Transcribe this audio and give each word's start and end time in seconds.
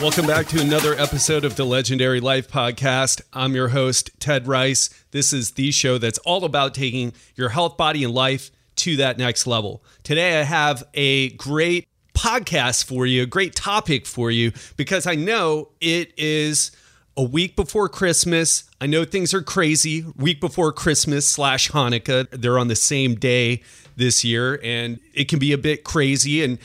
Welcome 0.00 0.26
back 0.26 0.46
to 0.46 0.62
another 0.62 0.94
episode 0.94 1.44
of 1.44 1.56
the 1.56 1.66
Legendary 1.66 2.20
Life 2.20 2.50
Podcast. 2.50 3.20
I'm 3.34 3.54
your 3.54 3.68
host, 3.68 4.10
Ted 4.18 4.48
Ryce. 4.48 4.88
This 5.10 5.34
is 5.34 5.50
the 5.50 5.70
show 5.72 5.98
that's 5.98 6.16
all 6.20 6.46
about 6.46 6.72
taking 6.72 7.12
your 7.34 7.50
health, 7.50 7.76
body, 7.76 8.02
and 8.02 8.14
life 8.14 8.50
to 8.76 8.96
that 8.96 9.18
next 9.18 9.46
level. 9.46 9.84
Today, 10.02 10.40
I 10.40 10.44
have 10.44 10.84
a 10.94 11.32
great 11.32 11.86
podcast 12.14 12.84
for 12.84 13.04
you, 13.04 13.24
a 13.24 13.26
great 13.26 13.54
topic 13.54 14.06
for 14.06 14.30
you, 14.30 14.52
because 14.78 15.06
I 15.06 15.16
know 15.16 15.68
it 15.82 16.14
is 16.16 16.70
a 17.14 17.22
week 17.22 17.54
before 17.54 17.90
Christmas. 17.90 18.64
I 18.80 18.86
know 18.86 19.04
things 19.04 19.34
are 19.34 19.42
crazy. 19.42 20.06
Week 20.16 20.40
before 20.40 20.72
Christmas 20.72 21.28
slash 21.28 21.70
Hanukkah, 21.72 22.26
they're 22.30 22.58
on 22.58 22.68
the 22.68 22.76
same 22.76 23.16
day 23.16 23.62
this 23.96 24.24
year, 24.24 24.58
and 24.64 24.98
it 25.12 25.28
can 25.28 25.38
be 25.38 25.52
a 25.52 25.58
bit 25.58 25.84
crazy. 25.84 26.42
And 26.42 26.58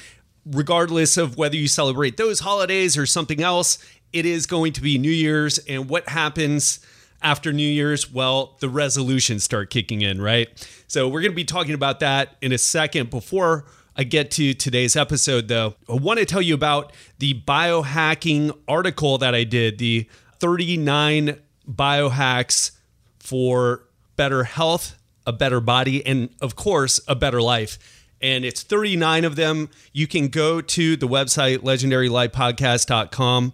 regardless 0.46 1.18
of 1.18 1.38
whether 1.38 1.56
you 1.56 1.68
celebrate 1.68 2.18
those 2.18 2.40
holidays 2.42 2.98
or 2.98 3.06
something 3.06 3.42
else, 3.42 3.78
it 4.14 4.26
is 4.26 4.46
going 4.46 4.74
to 4.74 4.82
be 4.82 4.98
New 4.98 5.12
Year's. 5.12 5.58
And 5.60 5.90
what 5.90 6.10
happens 6.10 6.80
after 7.22 7.52
New 7.52 7.68
Year's? 7.68 8.12
Well, 8.12 8.58
the 8.60 8.70
resolutions 8.70 9.44
start 9.44 9.70
kicking 9.70 10.02
in, 10.02 10.22
right? 10.22 10.48
So 10.88 11.08
we're 11.08 11.22
going 11.22 11.32
to 11.32 11.36
be 11.36 11.46
talking 11.46 11.74
about 11.74 12.00
that 12.02 12.38
in 12.42 12.52
a 12.52 12.58
second. 12.58 13.10
Before 13.10 13.66
I 13.96 14.04
get 14.04 14.32
to 14.32 14.54
today's 14.54 14.96
episode, 14.96 15.48
though, 15.48 15.76
I 15.90 15.94
want 15.94 16.20
to 16.20 16.26
tell 16.26 16.42
you 16.42 16.54
about 16.54 16.94
the 17.20 17.42
biohacking 17.42 18.58
article 18.68 19.18
that 19.18 19.34
I 19.34 19.44
did, 19.44 19.80
the 19.80 20.08
39 20.40 21.40
biohacks 21.68 22.72
for 23.20 23.84
better 24.16 24.44
health, 24.44 24.98
a 25.26 25.34
better 25.34 25.60
body, 25.60 26.06
and 26.06 26.30
of 26.42 26.56
course, 26.56 27.00
a 27.08 27.16
better 27.16 27.42
life 27.42 27.95
and 28.22 28.46
it's 28.46 28.64
39 28.64 29.26
of 29.26 29.36
them. 29.36 29.70
You 29.94 30.08
can 30.08 30.28
go 30.28 30.62
to 30.62 30.96
the 30.96 31.08
website 31.08 31.60
legendarylifepodcast.com. 31.60 33.54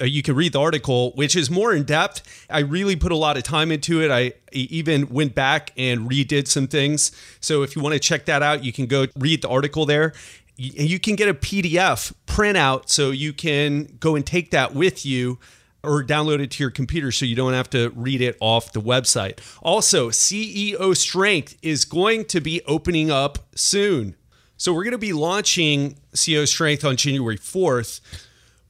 Uh, 0.00 0.04
you 0.04 0.22
can 0.22 0.34
read 0.34 0.52
the 0.52 0.60
article, 0.60 1.12
which 1.12 1.34
is 1.34 1.50
more 1.50 1.72
in 1.72 1.84
depth. 1.84 2.46
I 2.50 2.60
really 2.60 2.96
put 2.96 3.12
a 3.12 3.16
lot 3.16 3.36
of 3.36 3.42
time 3.42 3.72
into 3.72 4.02
it. 4.02 4.10
I 4.10 4.32
even 4.52 5.08
went 5.08 5.34
back 5.34 5.72
and 5.76 6.10
redid 6.10 6.48
some 6.48 6.66
things. 6.66 7.12
So 7.40 7.62
if 7.62 7.74
you 7.74 7.82
want 7.82 7.94
to 7.94 7.98
check 7.98 8.26
that 8.26 8.42
out, 8.42 8.62
you 8.62 8.72
can 8.72 8.86
go 8.86 9.06
read 9.16 9.42
the 9.42 9.48
article 9.48 9.86
there. 9.86 10.12
You 10.58 10.98
can 10.98 11.16
get 11.16 11.28
a 11.28 11.34
PDF 11.34 12.14
printout 12.26 12.88
so 12.88 13.10
you 13.10 13.34
can 13.34 13.96
go 14.00 14.16
and 14.16 14.26
take 14.26 14.50
that 14.52 14.74
with 14.74 15.04
you 15.04 15.38
or 15.86 16.02
download 16.02 16.40
it 16.40 16.50
to 16.52 16.62
your 16.62 16.70
computer 16.70 17.12
so 17.12 17.24
you 17.24 17.36
don't 17.36 17.52
have 17.52 17.70
to 17.70 17.90
read 17.90 18.20
it 18.20 18.36
off 18.40 18.72
the 18.72 18.80
website. 18.80 19.38
Also, 19.62 20.10
CEO 20.10 20.96
Strength 20.96 21.56
is 21.62 21.84
going 21.84 22.24
to 22.26 22.40
be 22.40 22.60
opening 22.66 23.10
up 23.10 23.38
soon. 23.54 24.16
So 24.56 24.72
we're 24.72 24.84
going 24.84 24.92
to 24.92 24.98
be 24.98 25.12
launching 25.12 25.96
CEO 26.14 26.48
Strength 26.48 26.84
on 26.84 26.96
January 26.96 27.38
4th. 27.38 28.00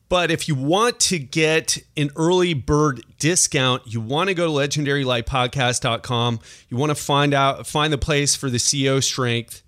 But 0.09 0.31
if 0.31 0.47
you 0.47 0.55
want 0.55 1.01
to 1.01 1.19
get 1.19 1.79
an 1.97 2.11
early 2.17 2.55
bird 2.55 3.03
discount, 3.19 3.83
you 3.87 4.01
want 4.01 4.29
to 4.29 4.35
go 4.35 4.47
to 4.47 4.53
legendarylifepodcast.com. 4.53 6.41
You 6.69 6.77
want 6.77 6.91
to 6.91 6.95
find 6.95 7.35
out 7.35 7.67
find 7.67 7.93
the 7.93 7.99
place 7.99 8.37
for 8.37 8.49
the 8.49 8.59
CEO 8.59 9.03
Strength. 9.03 9.63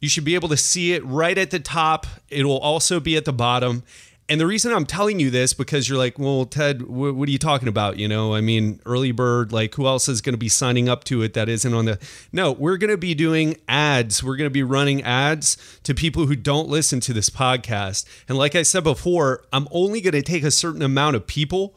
You 0.00 0.08
should 0.08 0.24
be 0.24 0.34
able 0.34 0.48
to 0.48 0.56
see 0.56 0.92
it 0.94 1.04
right 1.04 1.36
at 1.36 1.50
the 1.50 1.60
top. 1.60 2.06
It 2.30 2.46
will 2.46 2.58
also 2.58 2.98
be 3.00 3.16
at 3.16 3.26
the 3.26 3.32
bottom. 3.32 3.84
And 4.30 4.40
the 4.40 4.46
reason 4.46 4.72
I'm 4.72 4.86
telling 4.86 5.18
you 5.18 5.28
this 5.28 5.54
because 5.54 5.88
you're 5.88 5.98
like, 5.98 6.16
well, 6.16 6.44
Ted, 6.44 6.82
what, 6.82 7.16
what 7.16 7.28
are 7.28 7.32
you 7.32 7.38
talking 7.38 7.66
about? 7.66 7.98
You 7.98 8.06
know, 8.06 8.32
I 8.32 8.40
mean, 8.40 8.80
early 8.86 9.10
bird, 9.10 9.52
like 9.52 9.74
who 9.74 9.88
else 9.88 10.08
is 10.08 10.20
going 10.20 10.34
to 10.34 10.38
be 10.38 10.48
signing 10.48 10.88
up 10.88 11.02
to 11.04 11.22
it 11.22 11.34
that 11.34 11.48
isn't 11.48 11.74
on 11.74 11.86
the? 11.86 11.98
No, 12.32 12.52
we're 12.52 12.76
going 12.76 12.92
to 12.92 12.96
be 12.96 13.12
doing 13.12 13.56
ads. 13.66 14.22
We're 14.22 14.36
going 14.36 14.46
to 14.46 14.52
be 14.52 14.62
running 14.62 15.02
ads 15.02 15.56
to 15.82 15.96
people 15.96 16.26
who 16.26 16.36
don't 16.36 16.68
listen 16.68 17.00
to 17.00 17.12
this 17.12 17.28
podcast. 17.28 18.04
And 18.28 18.38
like 18.38 18.54
I 18.54 18.62
said 18.62 18.84
before, 18.84 19.42
I'm 19.52 19.66
only 19.72 20.00
going 20.00 20.12
to 20.12 20.22
take 20.22 20.44
a 20.44 20.52
certain 20.52 20.82
amount 20.82 21.16
of 21.16 21.26
people. 21.26 21.76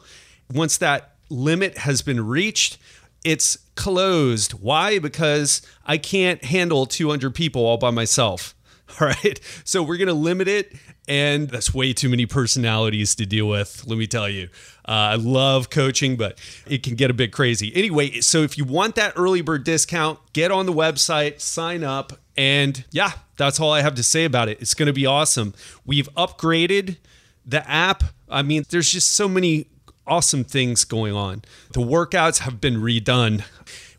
Once 0.53 0.77
that 0.77 1.15
limit 1.31 1.79
has 1.79 2.03
been 2.03 2.23
reached, 2.23 2.77
it's 3.23 3.57
closed. 3.73 4.51
Why? 4.53 4.99
Because 4.99 5.63
I 5.87 5.97
can't 5.97 6.43
handle 6.45 6.85
200 6.85 7.33
people 7.33 7.65
all 7.65 7.77
by 7.77 7.89
myself. 7.89 8.53
All 9.01 9.07
right. 9.23 9.39
So 9.63 9.81
we're 9.81 9.97
going 9.97 10.07
to 10.07 10.13
limit 10.13 10.47
it. 10.47 10.73
And 11.07 11.49
that's 11.49 11.73
way 11.73 11.91
too 11.91 12.07
many 12.07 12.25
personalities 12.25 13.13
to 13.15 13.25
deal 13.25 13.47
with, 13.47 13.85
let 13.85 13.97
me 13.97 14.07
tell 14.07 14.29
you. 14.29 14.47
Uh, 14.87 14.91
I 14.91 15.15
love 15.15 15.69
coaching, 15.69 16.15
but 16.15 16.37
it 16.65 16.81
can 16.81 16.95
get 16.95 17.11
a 17.11 17.13
bit 17.13 17.33
crazy. 17.33 17.75
Anyway, 17.75 18.21
so 18.21 18.41
if 18.41 18.57
you 18.57 18.63
want 18.63 18.95
that 18.95 19.13
early 19.17 19.41
bird 19.41 19.65
discount, 19.65 20.19
get 20.31 20.49
on 20.49 20.65
the 20.65 20.73
website, 20.73 21.41
sign 21.41 21.83
up. 21.83 22.13
And 22.37 22.85
yeah, 22.91 23.11
that's 23.35 23.59
all 23.59 23.71
I 23.71 23.81
have 23.81 23.95
to 23.95 24.03
say 24.03 24.23
about 24.23 24.47
it. 24.47 24.61
It's 24.61 24.73
going 24.73 24.87
to 24.87 24.93
be 24.93 25.05
awesome. 25.05 25.53
We've 25.85 26.07
upgraded 26.15 26.97
the 27.45 27.69
app. 27.69 28.03
I 28.29 28.41
mean, 28.41 28.63
there's 28.69 28.89
just 28.89 29.11
so 29.11 29.27
many 29.27 29.67
awesome 30.07 30.43
things 30.43 30.85
going 30.85 31.13
on. 31.13 31.43
The 31.73 31.81
workouts 31.81 32.39
have 32.39 32.61
been 32.61 32.75
redone. 32.75 33.43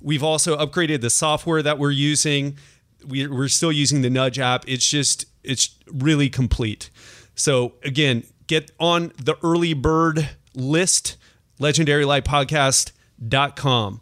We've 0.00 0.22
also 0.22 0.56
upgraded 0.56 1.00
the 1.00 1.10
software 1.10 1.62
that 1.62 1.78
we're 1.78 1.90
using 1.90 2.56
we, 3.08 3.26
we're 3.26 3.48
still 3.48 3.72
using 3.72 4.02
the 4.02 4.10
Nudge 4.10 4.38
app. 4.38 4.64
It's 4.68 4.88
just 4.88 5.24
it's 5.42 5.70
really 5.86 6.28
complete. 6.28 6.90
So 7.34 7.72
again, 7.82 8.22
get 8.46 8.70
on 8.78 9.12
the 9.22 9.36
early 9.42 9.72
bird 9.74 10.30
list, 10.54 11.16
legendarylifepodcast.com. 11.60 14.00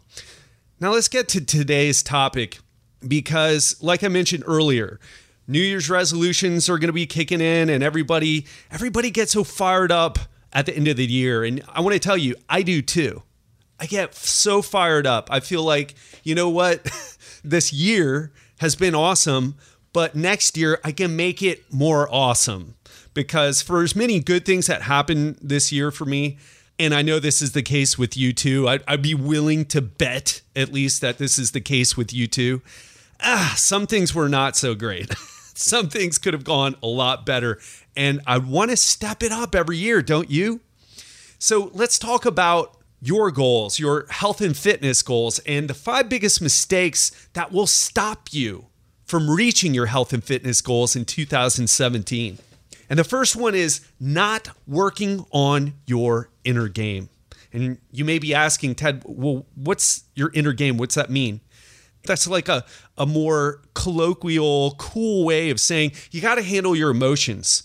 Now 0.79 0.91
let's 0.91 1.07
get 1.07 1.27
to 1.29 1.43
today's 1.43 2.03
topic 2.03 2.59
because 3.07 3.75
like 3.81 4.03
I 4.03 4.07
mentioned 4.07 4.43
earlier, 4.47 4.99
New 5.47 5.59
Year's 5.59 5.89
resolutions 5.89 6.69
are 6.69 6.77
going 6.77 6.87
to 6.87 6.93
be 6.93 7.05
kicking 7.05 7.41
in 7.41 7.69
and 7.69 7.83
everybody 7.83 8.45
everybody 8.71 9.11
gets 9.11 9.33
so 9.33 9.43
fired 9.43 9.91
up 9.91 10.17
at 10.51 10.65
the 10.65 10.75
end 10.75 10.87
of 10.87 10.97
the 10.97 11.05
year 11.05 11.43
and 11.43 11.61
I 11.67 11.81
want 11.81 11.93
to 11.93 11.99
tell 11.99 12.17
you, 12.17 12.35
I 12.49 12.61
do 12.61 12.81
too. 12.81 13.23
I 13.79 13.85
get 13.85 14.15
so 14.15 14.61
fired 14.61 15.07
up. 15.07 15.27
I 15.31 15.41
feel 15.41 15.63
like, 15.63 15.95
you 16.23 16.35
know 16.35 16.49
what? 16.49 16.89
this 17.43 17.73
year 17.73 18.31
has 18.63 18.77
been 18.77 18.95
awesome, 18.95 19.55
but 19.91 20.15
next 20.15 20.55
year 20.55 20.79
I 20.85 20.93
can 20.93 21.17
make 21.17 21.43
it 21.43 21.65
more 21.69 22.07
awesome 22.09 22.75
because 23.13 23.61
for 23.61 23.83
as 23.83 23.93
many 23.93 24.21
good 24.21 24.45
things 24.45 24.67
that 24.67 24.83
happened 24.83 25.37
this 25.41 25.73
year 25.73 25.91
for 25.91 26.05
me, 26.05 26.37
and 26.79 26.93
I 26.93 27.01
know 27.01 27.19
this 27.19 27.41
is 27.41 27.51
the 27.51 27.61
case 27.61 27.97
with 27.97 28.15
you 28.15 28.31
too, 28.31 28.69
I'd, 28.69 28.81
I'd 28.87 29.01
be 29.01 29.15
willing 29.15 29.65
to 29.65 29.81
bet 29.81 30.41
at 30.55 30.71
least 30.71 31.01
that 31.01 31.17
this 31.17 31.37
is 31.37 31.51
the 31.51 31.59
case 31.59 31.97
with 31.97 32.13
you 32.13 32.25
too. 32.25 32.61
Ah, 33.19 33.53
some 33.57 33.85
things 33.85 34.15
were 34.15 34.29
not 34.29 34.55
so 34.55 34.75
great. 34.75 35.13
some 35.53 35.89
things 35.89 36.17
could 36.17 36.33
have 36.33 36.45
gone 36.45 36.77
a 36.81 36.87
lot 36.87 37.25
better. 37.25 37.59
And 37.97 38.21
I 38.25 38.37
want 38.37 38.71
to 38.71 38.77
step 38.77 39.21
it 39.21 39.33
up 39.33 39.55
every 39.55 39.75
year, 39.75 40.01
don't 40.01 40.31
you? 40.31 40.61
So 41.37 41.69
let's 41.73 41.99
talk 41.99 42.25
about 42.25 42.77
your 43.03 43.31
goals, 43.31 43.79
your 43.79 44.05
health 44.09 44.39
and 44.39 44.55
fitness 44.55 45.01
goals, 45.01 45.39
and 45.39 45.69
the 45.69 45.73
five 45.73 46.07
biggest 46.07 46.41
mistakes 46.41 47.11
that 47.33 47.51
will 47.51 47.67
stop 47.67 48.29
you 48.31 48.67
from 49.05 49.29
reaching 49.29 49.73
your 49.73 49.87
health 49.87 50.13
and 50.13 50.23
fitness 50.23 50.61
goals 50.61 50.95
in 50.95 51.03
2017. 51.03 52.37
And 52.89 52.99
the 52.99 53.03
first 53.03 53.35
one 53.35 53.55
is 53.55 53.81
not 53.99 54.49
working 54.65 55.25
on 55.31 55.73
your 55.85 56.29
inner 56.45 56.69
game. 56.69 57.09
And 57.51 57.77
you 57.91 58.05
may 58.05 58.19
be 58.19 58.33
asking, 58.33 58.75
Ted, 58.75 59.03
well, 59.05 59.45
what's 59.55 60.05
your 60.15 60.31
inner 60.33 60.53
game? 60.53 60.77
What's 60.77 60.95
that 60.95 61.09
mean? 61.09 61.41
That's 62.05 62.27
like 62.27 62.47
a, 62.47 62.65
a 62.97 63.05
more 63.05 63.61
colloquial, 63.73 64.75
cool 64.77 65.25
way 65.25 65.49
of 65.49 65.59
saying 65.59 65.91
you 66.11 66.21
got 66.21 66.35
to 66.35 66.41
handle 66.41 66.75
your 66.75 66.89
emotions 66.89 67.63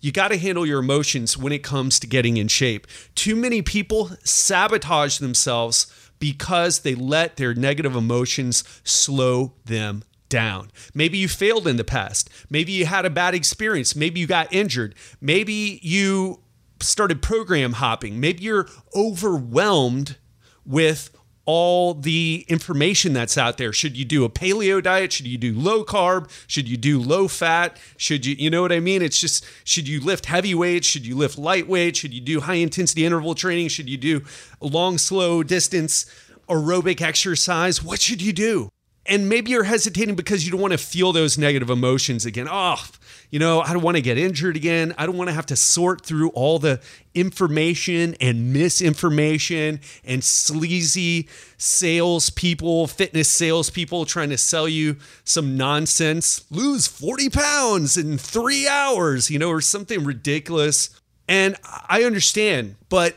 you 0.00 0.12
got 0.12 0.28
to 0.28 0.38
handle 0.38 0.66
your 0.66 0.80
emotions 0.80 1.36
when 1.36 1.52
it 1.52 1.62
comes 1.62 1.98
to 2.00 2.06
getting 2.06 2.36
in 2.36 2.48
shape. 2.48 2.86
Too 3.14 3.36
many 3.36 3.62
people 3.62 4.10
sabotage 4.24 5.18
themselves 5.18 5.92
because 6.18 6.80
they 6.80 6.94
let 6.94 7.36
their 7.36 7.54
negative 7.54 7.96
emotions 7.96 8.64
slow 8.84 9.54
them 9.64 10.04
down. 10.28 10.70
Maybe 10.94 11.18
you 11.18 11.28
failed 11.28 11.66
in 11.66 11.76
the 11.76 11.84
past. 11.84 12.28
Maybe 12.50 12.72
you 12.72 12.86
had 12.86 13.04
a 13.04 13.10
bad 13.10 13.34
experience. 13.34 13.96
Maybe 13.96 14.20
you 14.20 14.26
got 14.26 14.52
injured. 14.52 14.94
Maybe 15.20 15.80
you 15.82 16.40
started 16.80 17.22
program 17.22 17.74
hopping. 17.74 18.20
Maybe 18.20 18.44
you're 18.44 18.68
overwhelmed 18.94 20.16
with 20.64 21.10
all 21.48 21.94
the 21.94 22.44
information 22.46 23.14
that's 23.14 23.38
out 23.38 23.56
there. 23.56 23.72
Should 23.72 23.96
you 23.96 24.04
do 24.04 24.22
a 24.22 24.28
paleo 24.28 24.82
diet? 24.82 25.14
Should 25.14 25.26
you 25.26 25.38
do 25.38 25.54
low 25.54 25.82
carb? 25.82 26.30
Should 26.46 26.68
you 26.68 26.76
do 26.76 27.00
low 27.00 27.26
fat? 27.26 27.78
Should 27.96 28.26
you, 28.26 28.34
you 28.34 28.50
know 28.50 28.60
what 28.60 28.70
I 28.70 28.80
mean? 28.80 29.00
It's 29.00 29.18
just, 29.18 29.46
should 29.64 29.88
you 29.88 29.98
lift 29.98 30.26
heavy 30.26 30.54
weights? 30.54 30.86
Should 30.86 31.06
you 31.06 31.16
lift 31.16 31.38
light 31.38 31.66
weights? 31.66 32.00
Should 32.00 32.12
you 32.12 32.20
do 32.20 32.40
high 32.40 32.56
intensity 32.56 33.06
interval 33.06 33.34
training? 33.34 33.68
Should 33.68 33.88
you 33.88 33.96
do 33.96 34.24
long, 34.60 34.98
slow 34.98 35.42
distance 35.42 36.04
aerobic 36.50 37.00
exercise? 37.00 37.82
What 37.82 38.02
should 38.02 38.20
you 38.20 38.34
do? 38.34 38.68
And 39.06 39.30
maybe 39.30 39.50
you're 39.50 39.64
hesitating 39.64 40.16
because 40.16 40.44
you 40.44 40.52
don't 40.52 40.60
want 40.60 40.72
to 40.72 40.78
feel 40.78 41.14
those 41.14 41.38
negative 41.38 41.70
emotions 41.70 42.26
again. 42.26 42.46
Oh, 42.50 42.84
you 43.30 43.38
know, 43.38 43.60
I 43.60 43.72
don't 43.72 43.82
want 43.82 43.96
to 43.96 44.02
get 44.02 44.16
injured 44.16 44.56
again. 44.56 44.94
I 44.96 45.04
don't 45.04 45.16
want 45.16 45.28
to 45.28 45.34
have 45.34 45.46
to 45.46 45.56
sort 45.56 46.04
through 46.04 46.30
all 46.30 46.58
the 46.58 46.80
information 47.14 48.16
and 48.20 48.52
misinformation 48.52 49.80
and 50.04 50.24
sleazy 50.24 51.28
salespeople, 51.58 52.86
fitness 52.86 53.28
salespeople 53.28 54.06
trying 54.06 54.30
to 54.30 54.38
sell 54.38 54.66
you 54.66 54.96
some 55.24 55.56
nonsense. 55.56 56.44
Lose 56.50 56.86
40 56.86 57.28
pounds 57.28 57.96
in 57.98 58.16
three 58.16 58.66
hours, 58.66 59.30
you 59.30 59.38
know, 59.38 59.50
or 59.50 59.60
something 59.60 60.04
ridiculous. 60.04 60.98
And 61.28 61.56
I 61.88 62.04
understand, 62.04 62.76
but 62.88 63.16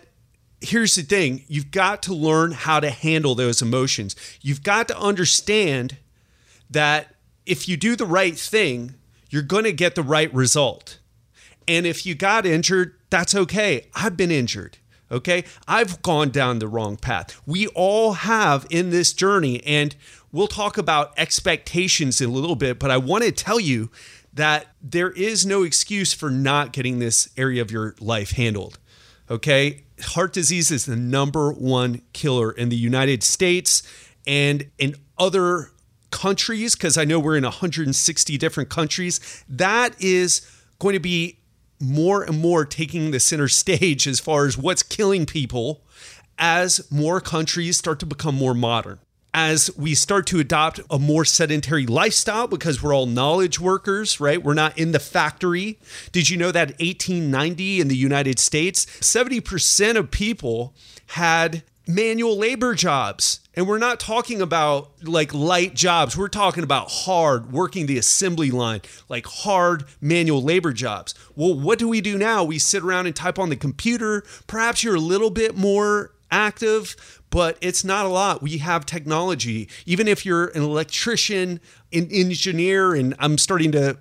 here's 0.59 0.95
the 0.95 1.03
thing 1.03 1.45
you've 1.47 1.71
got 1.71 2.03
to 2.03 2.13
learn 2.13 2.51
how 2.51 2.81
to 2.81 2.89
handle 2.89 3.35
those 3.35 3.61
emotions. 3.61 4.15
You've 4.41 4.63
got 4.63 4.89
to 4.89 4.99
understand 4.99 5.97
that 6.69 7.15
if 7.45 7.67
you 7.67 7.77
do 7.77 7.95
the 7.95 8.05
right 8.05 8.37
thing, 8.37 8.95
you're 9.31 9.41
going 9.41 9.63
to 9.63 9.73
get 9.73 9.95
the 9.95 10.03
right 10.03 10.31
result. 10.33 10.99
And 11.67 11.87
if 11.87 12.05
you 12.05 12.13
got 12.13 12.45
injured, 12.45 12.95
that's 13.09 13.33
okay. 13.33 13.87
I've 13.95 14.17
been 14.17 14.29
injured. 14.29 14.77
Okay. 15.11 15.43
I've 15.67 16.01
gone 16.01 16.29
down 16.29 16.59
the 16.59 16.67
wrong 16.67 16.97
path. 16.97 17.41
We 17.45 17.67
all 17.67 18.13
have 18.13 18.67
in 18.69 18.91
this 18.91 19.13
journey. 19.13 19.63
And 19.65 19.95
we'll 20.31 20.47
talk 20.47 20.77
about 20.77 21.13
expectations 21.17 22.21
in 22.21 22.29
a 22.29 22.33
little 22.33 22.55
bit, 22.55 22.77
but 22.77 22.91
I 22.91 22.97
want 22.97 23.23
to 23.23 23.31
tell 23.31 23.59
you 23.59 23.89
that 24.33 24.67
there 24.81 25.11
is 25.11 25.45
no 25.45 25.63
excuse 25.63 26.13
for 26.13 26.29
not 26.29 26.71
getting 26.71 26.99
this 26.99 27.29
area 27.35 27.61
of 27.61 27.71
your 27.71 27.95
life 27.99 28.31
handled. 28.31 28.79
Okay. 29.29 29.83
Heart 30.01 30.33
disease 30.33 30.71
is 30.71 30.85
the 30.85 30.95
number 30.95 31.51
one 31.51 32.01
killer 32.13 32.51
in 32.51 32.69
the 32.69 32.75
United 32.75 33.23
States 33.23 33.83
and 34.25 34.69
in 34.77 34.95
other 35.17 35.71
countries, 36.11 36.75
because 36.75 36.97
I 36.97 37.05
know 37.05 37.19
we're 37.19 37.37
in 37.37 37.43
160 37.43 38.37
different 38.37 38.69
countries. 38.69 39.43
That 39.49 39.95
is 40.01 40.41
going 40.79 40.93
to 40.93 40.99
be 40.99 41.37
more 41.79 42.23
and 42.23 42.39
more 42.39 42.65
taking 42.65 43.11
the 43.11 43.19
center 43.19 43.47
stage 43.47 44.07
as 44.07 44.19
far 44.19 44.45
as 44.45 44.57
what's 44.57 44.83
killing 44.83 45.25
people 45.25 45.81
as 46.37 46.89
more 46.91 47.19
countries 47.19 47.77
start 47.77 47.99
to 47.99 48.05
become 48.05 48.35
more 48.35 48.53
modern 48.53 48.99
as 49.33 49.75
we 49.77 49.95
start 49.95 50.27
to 50.27 50.39
adopt 50.39 50.79
a 50.89 50.99
more 50.99 51.23
sedentary 51.23 51.85
lifestyle 51.85 52.47
because 52.47 52.83
we're 52.83 52.93
all 52.93 53.05
knowledge 53.05 53.59
workers, 53.59 54.19
right? 54.19 54.43
We're 54.43 54.53
not 54.53 54.77
in 54.77 54.91
the 54.91 54.99
factory. 54.99 55.79
Did 56.11 56.29
you 56.29 56.37
know 56.37 56.51
that 56.51 56.71
1890 56.79 57.79
in 57.79 57.87
the 57.87 57.95
United 57.95 58.39
States, 58.39 58.85
70% 58.85 59.95
of 59.95 60.11
people 60.11 60.75
had 61.07 61.63
manual 61.87 62.37
labor 62.37 62.75
jobs. 62.75 63.40
And 63.53 63.67
we're 63.67 63.79
not 63.79 63.99
talking 63.99 64.41
about 64.41 64.91
like 65.03 65.33
light 65.33 65.73
jobs. 65.73 66.15
We're 66.15 66.29
talking 66.29 66.63
about 66.63 66.89
hard 66.89 67.51
working 67.51 67.85
the 67.85 67.97
assembly 67.97 68.49
line, 68.49 68.81
like 69.09 69.25
hard 69.25 69.83
manual 69.99 70.41
labor 70.41 70.71
jobs. 70.71 71.13
Well, 71.35 71.59
what 71.59 71.77
do 71.77 71.89
we 71.89 71.99
do 71.99 72.17
now? 72.17 72.45
We 72.45 72.59
sit 72.59 72.81
around 72.81 73.07
and 73.07 73.15
type 73.15 73.37
on 73.37 73.49
the 73.49 73.57
computer. 73.57 74.23
Perhaps 74.47 74.83
you're 74.83 74.95
a 74.95 74.99
little 74.99 75.29
bit 75.29 75.57
more 75.57 76.13
active, 76.31 77.21
but 77.29 77.57
it's 77.59 77.83
not 77.83 78.05
a 78.05 78.09
lot. 78.09 78.41
We 78.41 78.59
have 78.59 78.85
technology. 78.85 79.67
Even 79.85 80.07
if 80.07 80.25
you're 80.25 80.47
an 80.47 80.63
electrician, 80.63 81.59
an 81.91 82.07
engineer, 82.09 82.93
and 82.95 83.15
I'm 83.19 83.37
starting 83.37 83.73
to 83.73 83.97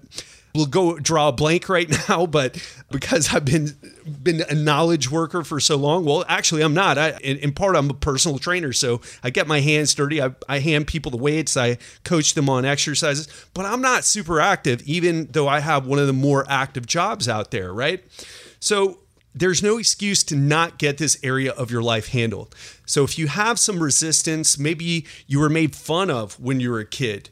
we'll 0.55 0.67
go 0.67 0.99
draw 0.99 1.29
a 1.29 1.33
blank 1.33 1.69
right 1.69 1.91
now, 2.09 2.27
but 2.27 2.63
because 2.91 3.35
I've 3.35 3.45
been 3.45 3.77
been 4.23 4.43
a 4.49 4.55
knowledge 4.55 5.11
worker 5.11 5.45
for 5.45 5.61
so 5.61 5.77
long, 5.77 6.05
well, 6.05 6.25
actually 6.29 6.63
I'm 6.63 6.75
not. 6.75 6.99
I 6.99 7.19
in, 7.23 7.37
in 7.39 7.53
part 7.53 7.77
I'm 7.77 7.91
a 7.91 7.95
personal 7.95 8.39
trainer, 8.39 8.73
so 8.73 9.01
I 9.23 9.31
get 9.31 9.47
my 9.47 9.61
hands 9.61 9.95
dirty. 9.95 10.23
I, 10.23 10.35
I 10.49 10.59
hand 10.59 10.87
people 10.87 11.11
the 11.11 11.17
weights, 11.17 11.57
I 11.57 11.79
coach 12.05 12.35
them 12.35 12.49
on 12.49 12.65
exercises, 12.65 13.29
but 13.55 13.67
I'm 13.67 13.81
not 13.81 14.05
super 14.05 14.41
active, 14.41 14.83
even 14.83 15.29
though 15.31 15.49
I 15.49 15.61
have 15.61 15.87
one 15.87 15.99
of 15.99 16.07
the 16.07 16.13
more 16.13 16.45
active 16.49 16.87
jobs 16.87 17.29
out 17.29 17.51
there, 17.51 17.73
right? 17.73 18.03
So 18.59 18.99
there's 19.35 19.63
no 19.63 19.79
excuse 19.79 20.23
to 20.25 20.37
not 20.37 20.79
get 20.79 20.99
this 20.99 21.19
area 21.23 21.53
of 21.53 21.71
your 21.71 21.83
life 21.83 22.09
handled. 22.09 22.55
So 22.85 23.05
if 23.05 23.19
you 23.19 23.29
have 23.29 23.59
some 23.59 23.83
resistance, 23.83 24.59
maybe 24.59 25.07
you 25.27 25.39
were 25.39 25.49
made 25.49 25.77
fun 25.77 26.11
of 26.11 26.39
when 26.41 26.61
you 26.61 26.71
were 26.71 26.81
a 26.81 26.87
kid. 26.87 27.31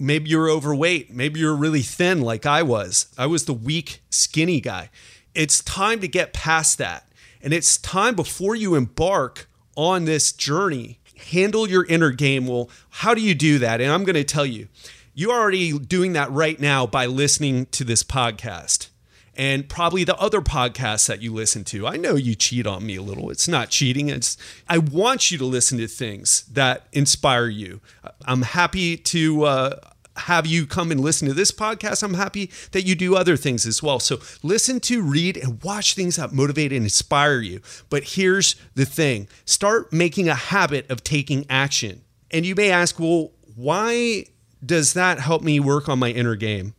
Maybe 0.00 0.30
you're 0.30 0.50
overweight. 0.50 1.12
Maybe 1.12 1.40
you're 1.40 1.54
really 1.54 1.82
thin 1.82 2.22
like 2.22 2.46
I 2.46 2.62
was. 2.62 3.06
I 3.18 3.26
was 3.26 3.44
the 3.44 3.52
weak, 3.52 4.02
skinny 4.08 4.60
guy. 4.60 4.90
It's 5.34 5.62
time 5.62 6.00
to 6.00 6.08
get 6.08 6.32
past 6.32 6.78
that. 6.78 7.06
And 7.42 7.52
it's 7.52 7.76
time 7.76 8.14
before 8.16 8.54
you 8.54 8.74
embark 8.74 9.48
on 9.76 10.04
this 10.04 10.32
journey, 10.32 11.00
handle 11.30 11.68
your 11.68 11.84
inner 11.86 12.10
game. 12.10 12.46
Well, 12.46 12.70
how 12.88 13.14
do 13.14 13.20
you 13.20 13.34
do 13.34 13.58
that? 13.58 13.80
And 13.80 13.92
I'm 13.92 14.04
going 14.04 14.14
to 14.14 14.24
tell 14.24 14.46
you, 14.46 14.68
you're 15.14 15.32
already 15.32 15.78
doing 15.78 16.14
that 16.14 16.30
right 16.30 16.58
now 16.58 16.86
by 16.86 17.06
listening 17.06 17.66
to 17.66 17.84
this 17.84 18.02
podcast 18.02 18.89
and 19.36 19.68
probably 19.68 20.04
the 20.04 20.16
other 20.16 20.40
podcasts 20.40 21.06
that 21.06 21.22
you 21.22 21.32
listen 21.32 21.64
to. 21.64 21.86
I 21.86 21.96
know 21.96 22.14
you 22.14 22.34
cheat 22.34 22.66
on 22.66 22.86
me 22.86 22.96
a 22.96 23.02
little. 23.02 23.30
It's 23.30 23.48
not 23.48 23.70
cheating. 23.70 24.08
It's 24.08 24.36
I 24.68 24.78
want 24.78 25.30
you 25.30 25.38
to 25.38 25.44
listen 25.44 25.78
to 25.78 25.86
things 25.86 26.44
that 26.52 26.86
inspire 26.92 27.46
you. 27.46 27.80
I'm 28.24 28.42
happy 28.42 28.96
to 28.96 29.44
uh, 29.44 29.80
have 30.16 30.46
you 30.46 30.66
come 30.66 30.90
and 30.90 31.00
listen 31.00 31.28
to 31.28 31.34
this 31.34 31.52
podcast. 31.52 32.02
I'm 32.02 32.14
happy 32.14 32.50
that 32.72 32.82
you 32.82 32.94
do 32.94 33.16
other 33.16 33.36
things 33.36 33.66
as 33.66 33.82
well. 33.82 34.00
So 34.00 34.18
listen 34.42 34.80
to, 34.80 35.02
read, 35.02 35.36
and 35.36 35.62
watch 35.62 35.94
things 35.94 36.16
that 36.16 36.32
motivate 36.32 36.72
and 36.72 36.84
inspire 36.84 37.40
you. 37.40 37.60
But 37.88 38.04
here's 38.04 38.56
the 38.74 38.84
thing: 38.84 39.28
start 39.44 39.92
making 39.92 40.28
a 40.28 40.34
habit 40.34 40.90
of 40.90 41.02
taking 41.04 41.46
action. 41.48 42.02
And 42.32 42.46
you 42.46 42.54
may 42.54 42.70
ask, 42.70 43.00
well, 43.00 43.32
why 43.56 44.26
does 44.64 44.92
that 44.92 45.18
help 45.18 45.42
me 45.42 45.58
work 45.58 45.88
on 45.88 45.98
my 45.98 46.10
inner 46.10 46.36
game? 46.36 46.74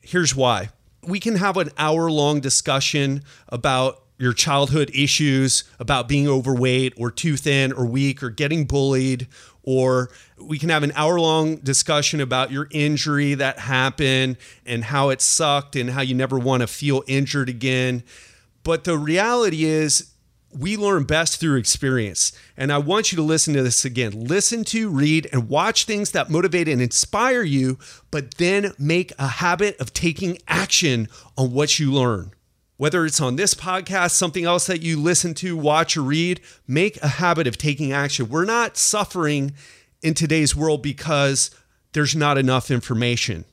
Here's 0.00 0.34
why 0.34 0.70
we 1.02 1.20
can 1.20 1.36
have 1.36 1.56
an 1.56 1.70
hour 1.78 2.10
long 2.10 2.40
discussion 2.40 3.22
about 3.48 4.02
your 4.18 4.32
childhood 4.32 4.90
issues, 4.94 5.64
about 5.80 6.06
being 6.06 6.28
overweight 6.28 6.94
or 6.96 7.10
too 7.10 7.36
thin 7.36 7.72
or 7.72 7.84
weak 7.84 8.22
or 8.22 8.30
getting 8.30 8.64
bullied, 8.64 9.26
or 9.64 10.10
we 10.40 10.58
can 10.58 10.68
have 10.68 10.84
an 10.84 10.92
hour 10.94 11.18
long 11.18 11.56
discussion 11.56 12.20
about 12.20 12.52
your 12.52 12.68
injury 12.70 13.34
that 13.34 13.58
happened 13.58 14.36
and 14.64 14.84
how 14.84 15.08
it 15.08 15.20
sucked 15.20 15.74
and 15.74 15.90
how 15.90 16.02
you 16.02 16.14
never 16.14 16.38
want 16.38 16.60
to 16.60 16.66
feel 16.66 17.02
injured 17.08 17.48
again. 17.48 18.04
But 18.62 18.84
the 18.84 18.96
reality 18.96 19.64
is, 19.64 20.11
we 20.58 20.76
learn 20.76 21.04
best 21.04 21.40
through 21.40 21.56
experience. 21.56 22.32
And 22.56 22.72
I 22.72 22.78
want 22.78 23.12
you 23.12 23.16
to 23.16 23.22
listen 23.22 23.54
to 23.54 23.62
this 23.62 23.84
again. 23.84 24.26
Listen 24.26 24.64
to, 24.64 24.88
read, 24.90 25.28
and 25.32 25.48
watch 25.48 25.84
things 25.84 26.10
that 26.12 26.30
motivate 26.30 26.68
and 26.68 26.82
inspire 26.82 27.42
you, 27.42 27.78
but 28.10 28.34
then 28.38 28.72
make 28.78 29.12
a 29.18 29.26
habit 29.26 29.78
of 29.80 29.92
taking 29.92 30.38
action 30.48 31.08
on 31.36 31.52
what 31.52 31.78
you 31.78 31.92
learn. 31.92 32.32
Whether 32.76 33.06
it's 33.06 33.20
on 33.20 33.36
this 33.36 33.54
podcast, 33.54 34.12
something 34.12 34.44
else 34.44 34.66
that 34.66 34.82
you 34.82 34.98
listen 34.98 35.34
to, 35.34 35.56
watch, 35.56 35.96
or 35.96 36.02
read, 36.02 36.40
make 36.66 37.00
a 37.02 37.08
habit 37.08 37.46
of 37.46 37.56
taking 37.56 37.92
action. 37.92 38.28
We're 38.28 38.44
not 38.44 38.76
suffering 38.76 39.52
in 40.02 40.14
today's 40.14 40.56
world 40.56 40.82
because 40.82 41.50
there's 41.92 42.16
not 42.16 42.38
enough 42.38 42.70
information, 42.70 43.44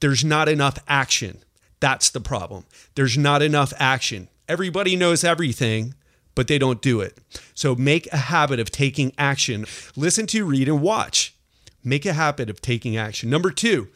there's 0.00 0.24
not 0.24 0.48
enough 0.48 0.78
action. 0.86 1.38
That's 1.80 2.08
the 2.08 2.20
problem. 2.20 2.64
There's 2.94 3.18
not 3.18 3.42
enough 3.42 3.72
action. 3.78 4.28
Everybody 4.48 4.96
knows 4.96 5.22
everything, 5.22 5.94
but 6.34 6.48
they 6.48 6.58
don't 6.58 6.82
do 6.82 7.00
it. 7.00 7.18
So 7.54 7.74
make 7.74 8.06
a 8.12 8.16
habit 8.16 8.60
of 8.60 8.70
taking 8.70 9.12
action. 9.18 9.66
Listen 9.96 10.26
to, 10.28 10.44
read, 10.44 10.68
and 10.68 10.80
watch. 10.80 11.34
Make 11.82 12.06
a 12.06 12.14
habit 12.14 12.48
of 12.48 12.60
taking 12.60 12.96
action. 12.96 13.30
Number 13.30 13.50
two, 13.50 13.88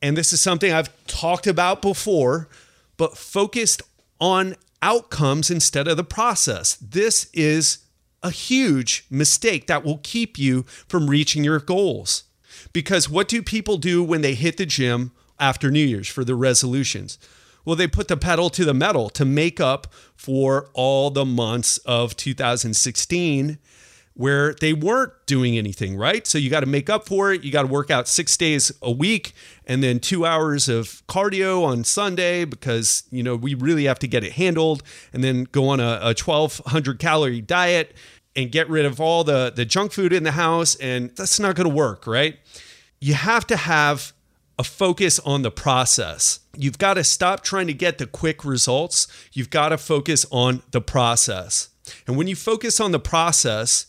and 0.00 0.16
this 0.16 0.32
is 0.32 0.40
something 0.40 0.72
I've 0.72 0.90
talked 1.06 1.46
about 1.46 1.80
before, 1.80 2.48
but 2.96 3.16
focused 3.16 3.82
on 4.20 4.56
outcomes 4.82 5.50
instead 5.50 5.86
of 5.86 5.96
the 5.96 6.04
process. 6.04 6.76
This 6.76 7.30
is 7.32 7.78
a 8.22 8.30
huge 8.30 9.04
mistake 9.10 9.66
that 9.68 9.84
will 9.84 10.00
keep 10.02 10.38
you 10.38 10.62
from 10.88 11.08
reaching 11.08 11.44
your 11.44 11.60
goals. 11.60 12.24
Because 12.72 13.08
what 13.08 13.28
do 13.28 13.42
people 13.42 13.76
do 13.76 14.02
when 14.02 14.22
they 14.22 14.34
hit 14.34 14.56
the 14.56 14.66
gym 14.66 15.12
after 15.38 15.70
New 15.70 15.84
Year's 15.84 16.08
for 16.08 16.24
the 16.24 16.34
resolutions? 16.34 17.18
Well, 17.64 17.76
they 17.76 17.86
put 17.86 18.08
the 18.08 18.16
pedal 18.16 18.50
to 18.50 18.64
the 18.64 18.74
metal 18.74 19.08
to 19.10 19.24
make 19.24 19.60
up 19.60 19.92
for 20.16 20.70
all 20.74 21.10
the 21.10 21.24
months 21.24 21.78
of 21.78 22.16
2016 22.16 23.58
where 24.14 24.52
they 24.54 24.72
weren't 24.72 25.12
doing 25.26 25.56
anything, 25.56 25.96
right? 25.96 26.26
So 26.26 26.36
you 26.36 26.50
got 26.50 26.60
to 26.60 26.66
make 26.66 26.90
up 26.90 27.08
for 27.08 27.32
it. 27.32 27.42
You 27.44 27.50
got 27.50 27.62
to 27.62 27.68
work 27.68 27.90
out 27.90 28.08
six 28.08 28.36
days 28.36 28.70
a 28.82 28.90
week 28.90 29.32
and 29.66 29.82
then 29.82 30.00
two 30.00 30.26
hours 30.26 30.68
of 30.68 31.02
cardio 31.06 31.64
on 31.64 31.84
Sunday 31.84 32.44
because, 32.44 33.04
you 33.10 33.22
know, 33.22 33.36
we 33.36 33.54
really 33.54 33.84
have 33.84 33.98
to 34.00 34.08
get 34.08 34.22
it 34.22 34.32
handled 34.32 34.82
and 35.12 35.24
then 35.24 35.44
go 35.44 35.68
on 35.68 35.80
a, 35.80 35.98
a 36.02 36.14
1200 36.14 36.98
calorie 36.98 37.40
diet 37.40 37.94
and 38.36 38.52
get 38.52 38.68
rid 38.68 38.84
of 38.84 39.00
all 39.00 39.24
the, 39.24 39.52
the 39.54 39.64
junk 39.64 39.92
food 39.92 40.12
in 40.12 40.24
the 40.24 40.32
house. 40.32 40.74
And 40.76 41.10
that's 41.16 41.40
not 41.40 41.56
going 41.56 41.68
to 41.68 41.74
work, 41.74 42.06
right? 42.06 42.38
You 43.00 43.14
have 43.14 43.46
to 43.46 43.56
have 43.56 44.12
a 44.58 44.64
focus 44.64 45.18
on 45.20 45.42
the 45.42 45.50
process. 45.50 46.40
You've 46.56 46.78
got 46.78 46.94
to 46.94 47.04
stop 47.04 47.42
trying 47.42 47.66
to 47.68 47.74
get 47.74 47.98
the 47.98 48.06
quick 48.06 48.44
results. 48.44 49.06
You've 49.32 49.50
got 49.50 49.70
to 49.70 49.78
focus 49.78 50.26
on 50.30 50.62
the 50.70 50.80
process. 50.80 51.70
And 52.06 52.16
when 52.16 52.28
you 52.28 52.36
focus 52.36 52.80
on 52.80 52.92
the 52.92 53.00
process, 53.00 53.86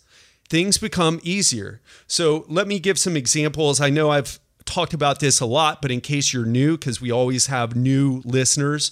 things 0.49 0.77
become 0.77 1.19
easier. 1.23 1.81
So 2.07 2.45
let 2.47 2.67
me 2.67 2.79
give 2.79 2.97
some 2.97 3.17
examples. 3.17 3.81
I 3.81 3.89
know 3.89 4.09
I've 4.09 4.39
talked 4.65 4.93
about 4.93 5.19
this 5.19 5.39
a 5.39 5.45
lot, 5.45 5.81
but 5.81 5.91
in 5.91 6.01
case 6.01 6.33
you're 6.33 6.45
new, 6.45 6.77
because 6.77 7.01
we 7.01 7.11
always 7.11 7.47
have 7.47 7.75
new 7.75 8.21
listeners 8.25 8.91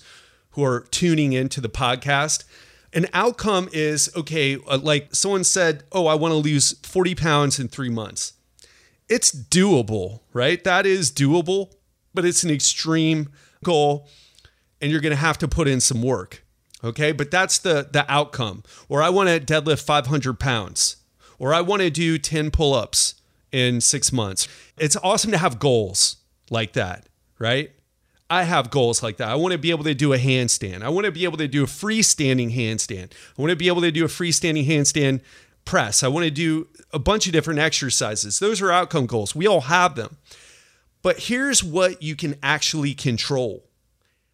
who 0.51 0.63
are 0.63 0.81
tuning 0.91 1.33
into 1.33 1.61
the 1.61 1.69
podcast, 1.69 2.43
an 2.93 3.07
outcome 3.13 3.69
is 3.71 4.11
okay, 4.15 4.57
uh, 4.67 4.77
like 4.77 5.15
someone 5.15 5.45
said, 5.45 5.83
Oh, 5.93 6.07
I 6.07 6.15
want 6.15 6.33
to 6.33 6.35
lose 6.35 6.73
40 6.83 7.15
pounds 7.15 7.57
in 7.57 7.69
three 7.69 7.89
months 7.89 8.33
it's 9.12 9.32
doable, 9.32 10.22
right? 10.32 10.63
That 10.63 10.86
is 10.86 11.12
doable, 11.12 11.74
but 12.13 12.24
it's 12.24 12.44
an 12.44 12.50
extreme 12.50 13.30
goal. 13.63 14.08
and 14.80 14.89
you're 14.89 15.01
going 15.01 15.12
to 15.12 15.15
have 15.18 15.38
to 15.38 15.48
put 15.48 15.68
in 15.68 15.80
some 15.80 16.01
work. 16.01 16.44
Okay. 16.84 17.12
But 17.12 17.30
that's 17.30 17.60
the, 17.60 17.88
the 17.91 18.03
outcome. 18.12 18.63
Or 18.89 19.03
I 19.03 19.10
want 19.10 19.30
to 19.30 19.39
deadlift 19.39 19.84
500 19.84 20.39
pounds, 20.39 20.96
or 21.38 21.53
I 21.53 21.62
want 21.62 21.84
to 21.84 21.91
do 21.91 22.18
10 22.18 22.50
pull 22.50 22.74
ups 22.74 23.15
in 23.51 23.82
six 23.82 24.12
months. 24.12 24.48
It's 24.77 24.96
awesome 25.03 25.30
to 25.32 25.38
have 25.38 25.60
goals 25.60 26.18
like 26.50 26.74
that, 26.74 27.08
right? 27.38 27.72
I 28.30 28.44
have 28.44 28.72
goals 28.72 29.03
like 29.03 29.18
that. 29.18 29.27
I 29.27 29.36
want 29.36 29.51
to 29.51 29.58
be 29.58 29.72
able 29.72 29.84
to 29.84 29.94
do 29.94 30.13
a 30.13 30.18
handstand. 30.18 30.84
I 30.84 30.89
want 30.89 31.06
to 31.06 31.12
be 31.12 31.25
able 31.25 31.38
to 31.38 31.50
do 31.50 31.63
a 31.63 31.68
freestanding 31.68 32.56
handstand. 32.56 33.12
I 33.38 33.41
want 33.41 33.50
to 33.50 33.58
be 33.58 33.68
able 33.68 33.82
to 33.82 33.91
do 33.91 34.06
a 34.06 34.08
freestanding 34.08 34.65
handstand 34.65 35.22
press. 35.65 36.03
I 36.03 36.08
want 36.08 36.25
to 36.25 36.32
do 36.32 36.68
a 36.91 37.00
bunch 37.00 37.27
of 37.27 37.34
different 37.34 37.60
exercises. 37.60 38.39
Those 38.39 38.62
are 38.62 38.72
outcome 38.72 39.06
goals. 39.06 39.36
We 39.36 39.48
all 39.48 39.62
have 39.62 39.96
them. 39.96 40.18
But 41.01 41.20
here's 41.20 41.63
what 41.63 42.01
you 42.01 42.15
can 42.15 42.36
actually 42.44 42.94
control 42.94 43.65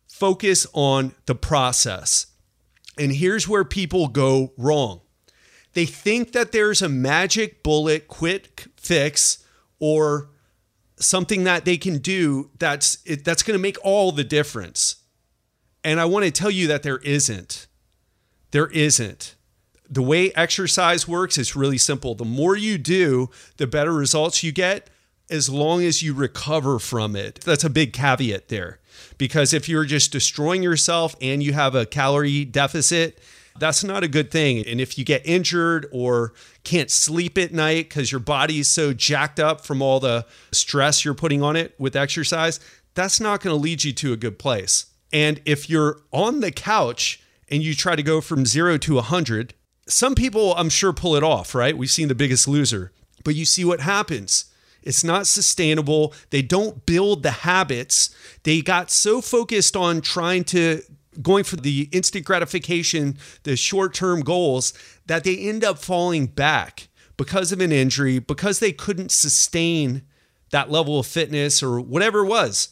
focus 0.07 0.65
on 0.73 1.13
the 1.27 1.35
process. 1.35 2.27
And 2.97 3.13
here's 3.13 3.47
where 3.47 3.63
people 3.63 4.07
go 4.07 4.53
wrong 4.57 5.01
they 5.73 5.85
think 5.85 6.31
that 6.31 6.51
there's 6.51 6.81
a 6.81 6.89
magic 6.89 7.61
bullet, 7.61 8.07
quick 8.07 8.65
fix, 8.77 9.43
or 9.79 10.31
something 10.99 11.43
that 11.43 11.65
they 11.65 11.77
can 11.77 11.99
do 11.99 12.49
that's 12.57 12.95
that's 13.23 13.43
going 13.43 13.57
to 13.57 13.61
make 13.61 13.77
all 13.83 14.11
the 14.11 14.23
difference. 14.23 14.95
And 15.83 15.99
I 15.99 16.05
want 16.05 16.25
to 16.25 16.31
tell 16.31 16.49
you 16.49 16.67
that 16.67 16.81
there 16.81 16.97
isn't. 16.97 17.67
There 18.51 18.67
isn't. 18.67 19.35
The 19.89 20.01
way 20.01 20.31
exercise 20.33 21.07
works 21.07 21.37
is 21.37 21.55
really 21.55 21.77
simple. 21.77 22.15
The 22.15 22.25
more 22.25 22.55
you 22.55 22.77
do, 22.77 23.29
the 23.57 23.67
better 23.67 23.93
results 23.93 24.43
you 24.43 24.51
get 24.51 24.89
as 25.29 25.49
long 25.49 25.83
as 25.83 26.01
you 26.01 26.13
recover 26.13 26.79
from 26.79 27.15
it. 27.15 27.41
That's 27.41 27.63
a 27.63 27.69
big 27.69 27.93
caveat 27.93 28.49
there. 28.49 28.79
Because 29.17 29.53
if 29.53 29.67
you're 29.67 29.85
just 29.85 30.11
destroying 30.11 30.63
yourself 30.63 31.15
and 31.21 31.43
you 31.43 31.53
have 31.53 31.75
a 31.75 31.85
calorie 31.85 32.45
deficit, 32.45 33.19
that's 33.59 33.83
not 33.83 34.03
a 34.03 34.07
good 34.07 34.31
thing. 34.31 34.65
And 34.65 34.79
if 34.79 34.97
you 34.97 35.05
get 35.05 35.25
injured 35.25 35.87
or 35.91 36.33
can't 36.63 36.91
sleep 36.91 37.37
at 37.37 37.53
night 37.53 37.89
because 37.89 38.11
your 38.11 38.19
body 38.19 38.59
is 38.59 38.67
so 38.67 38.93
jacked 38.93 39.39
up 39.39 39.65
from 39.65 39.81
all 39.81 39.99
the 39.99 40.25
stress 40.51 41.03
you're 41.03 41.13
putting 41.13 41.41
on 41.41 41.55
it 41.55 41.73
with 41.79 41.95
exercise, 41.95 42.59
that's 42.93 43.19
not 43.19 43.41
going 43.41 43.55
to 43.55 43.61
lead 43.61 43.83
you 43.83 43.93
to 43.93 44.13
a 44.13 44.17
good 44.17 44.39
place. 44.39 44.85
And 45.11 45.41
if 45.45 45.69
you're 45.69 46.01
on 46.11 46.41
the 46.41 46.51
couch 46.51 47.21
and 47.49 47.63
you 47.63 47.73
try 47.73 47.95
to 47.95 48.03
go 48.03 48.21
from 48.21 48.45
zero 48.45 48.77
to 48.77 48.95
100, 48.95 49.53
some 49.87 50.15
people, 50.15 50.53
I'm 50.55 50.69
sure, 50.69 50.93
pull 50.93 51.15
it 51.15 51.23
off, 51.23 51.55
right? 51.55 51.77
We've 51.77 51.89
seen 51.89 52.07
the 52.07 52.15
biggest 52.15 52.47
loser, 52.47 52.91
but 53.23 53.35
you 53.35 53.45
see 53.45 53.65
what 53.65 53.81
happens. 53.81 54.45
It's 54.83 55.03
not 55.03 55.27
sustainable. 55.27 56.13
They 56.29 56.41
don't 56.41 56.85
build 56.85 57.23
the 57.23 57.31
habits. 57.31 58.09
They 58.43 58.61
got 58.61 58.89
so 58.91 59.21
focused 59.21 59.75
on 59.75 60.01
trying 60.01 60.45
to 60.45 60.81
going 61.21 61.43
for 61.43 61.55
the 61.55 61.89
instant 61.91 62.25
gratification, 62.25 63.17
the 63.43 63.55
short 63.55 63.93
term 63.93 64.21
goals, 64.21 64.73
that 65.07 65.23
they 65.23 65.37
end 65.37 65.63
up 65.63 65.79
falling 65.79 66.27
back 66.27 66.87
because 67.17 67.51
of 67.51 67.59
an 67.59 67.71
injury, 67.71 68.19
because 68.19 68.59
they 68.59 68.71
couldn't 68.71 69.11
sustain 69.11 70.03
that 70.51 70.71
level 70.71 70.99
of 70.99 71.07
fitness 71.07 71.61
or 71.61 71.81
whatever 71.81 72.19
it 72.19 72.27
was. 72.27 72.69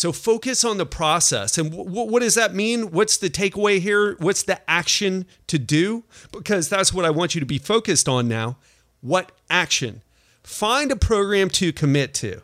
So 0.00 0.12
focus 0.12 0.64
on 0.64 0.78
the 0.78 0.86
process. 0.86 1.58
And 1.58 1.72
w- 1.72 2.10
what 2.10 2.20
does 2.20 2.34
that 2.34 2.54
mean? 2.54 2.90
What's 2.90 3.18
the 3.18 3.28
takeaway 3.28 3.80
here? 3.80 4.16
What's 4.18 4.42
the 4.42 4.58
action 4.66 5.26
to 5.48 5.58
do? 5.58 6.04
Because 6.32 6.70
that's 6.70 6.90
what 6.90 7.04
I 7.04 7.10
want 7.10 7.34
you 7.34 7.40
to 7.40 7.46
be 7.46 7.58
focused 7.58 8.08
on 8.08 8.26
now. 8.26 8.56
What 9.02 9.30
action? 9.50 10.00
Find 10.42 10.90
a 10.90 10.96
program 10.96 11.50
to 11.50 11.70
commit 11.70 12.14
to. 12.14 12.40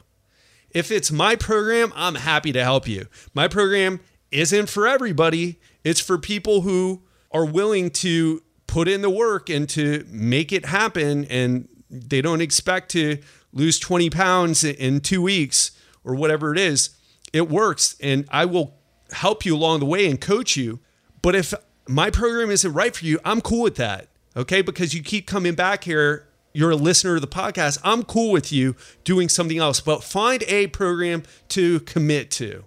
If 0.68 0.90
it's 0.90 1.10
my 1.10 1.34
program, 1.34 1.94
I'm 1.96 2.16
happy 2.16 2.52
to 2.52 2.62
help 2.62 2.86
you. 2.86 3.06
My 3.32 3.48
program 3.48 4.00
isn't 4.30 4.68
for 4.68 4.86
everybody. 4.86 5.58
It's 5.82 6.00
for 6.00 6.18
people 6.18 6.60
who 6.60 7.04
are 7.32 7.46
willing 7.46 7.88
to 7.92 8.42
put 8.66 8.86
in 8.86 9.00
the 9.00 9.08
work 9.08 9.48
and 9.48 9.66
to 9.70 10.04
make 10.10 10.52
it 10.52 10.66
happen. 10.66 11.24
And 11.24 11.70
they 11.88 12.20
don't 12.20 12.42
expect 12.42 12.90
to 12.90 13.16
lose 13.54 13.78
20 13.78 14.10
pounds 14.10 14.62
in 14.62 15.00
two 15.00 15.22
weeks 15.22 15.70
or 16.04 16.14
whatever 16.14 16.52
it 16.52 16.58
is. 16.58 16.90
It 17.32 17.48
works. 17.48 17.96
And 18.00 18.26
I 18.30 18.44
will 18.44 18.74
help 19.12 19.44
you 19.44 19.54
along 19.54 19.80
the 19.80 19.86
way 19.86 20.08
and 20.08 20.20
coach 20.20 20.56
you. 20.56 20.80
But 21.22 21.34
if 21.34 21.54
my 21.88 22.10
program 22.10 22.50
isn't 22.50 22.72
right 22.72 22.94
for 22.94 23.04
you, 23.04 23.18
I'm 23.24 23.40
cool 23.40 23.62
with 23.62 23.76
that. 23.76 24.08
Okay. 24.36 24.62
Because 24.62 24.94
you 24.94 25.02
keep 25.02 25.26
coming 25.26 25.54
back 25.54 25.84
here. 25.84 26.28
You're 26.52 26.70
a 26.70 26.76
listener 26.76 27.14
to 27.14 27.20
the 27.20 27.26
podcast. 27.26 27.78
I'm 27.84 28.02
cool 28.02 28.32
with 28.32 28.50
you 28.50 28.76
doing 29.04 29.28
something 29.28 29.58
else, 29.58 29.80
but 29.80 30.02
find 30.02 30.42
a 30.44 30.68
program 30.68 31.22
to 31.48 31.80
commit 31.80 32.30
to. 32.32 32.64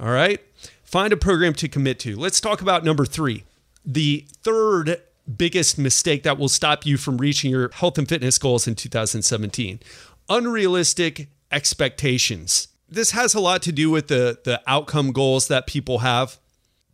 All 0.00 0.08
right. 0.08 0.40
Find 0.82 1.12
a 1.12 1.16
program 1.16 1.52
to 1.54 1.68
commit 1.68 1.98
to. 2.00 2.16
Let's 2.16 2.40
talk 2.40 2.62
about 2.62 2.84
number 2.84 3.04
three. 3.04 3.44
The 3.84 4.26
third 4.42 5.02
biggest 5.36 5.76
mistake 5.76 6.22
that 6.22 6.38
will 6.38 6.48
stop 6.48 6.86
you 6.86 6.96
from 6.96 7.18
reaching 7.18 7.50
your 7.50 7.70
health 7.70 7.98
and 7.98 8.08
fitness 8.08 8.38
goals 8.38 8.66
in 8.66 8.74
2017 8.74 9.80
unrealistic 10.28 11.28
expectations. 11.50 12.68
This 12.88 13.10
has 13.12 13.34
a 13.34 13.40
lot 13.40 13.62
to 13.62 13.72
do 13.72 13.90
with 13.90 14.08
the, 14.08 14.38
the 14.44 14.62
outcome 14.66 15.12
goals 15.12 15.48
that 15.48 15.66
people 15.66 15.98
have, 15.98 16.38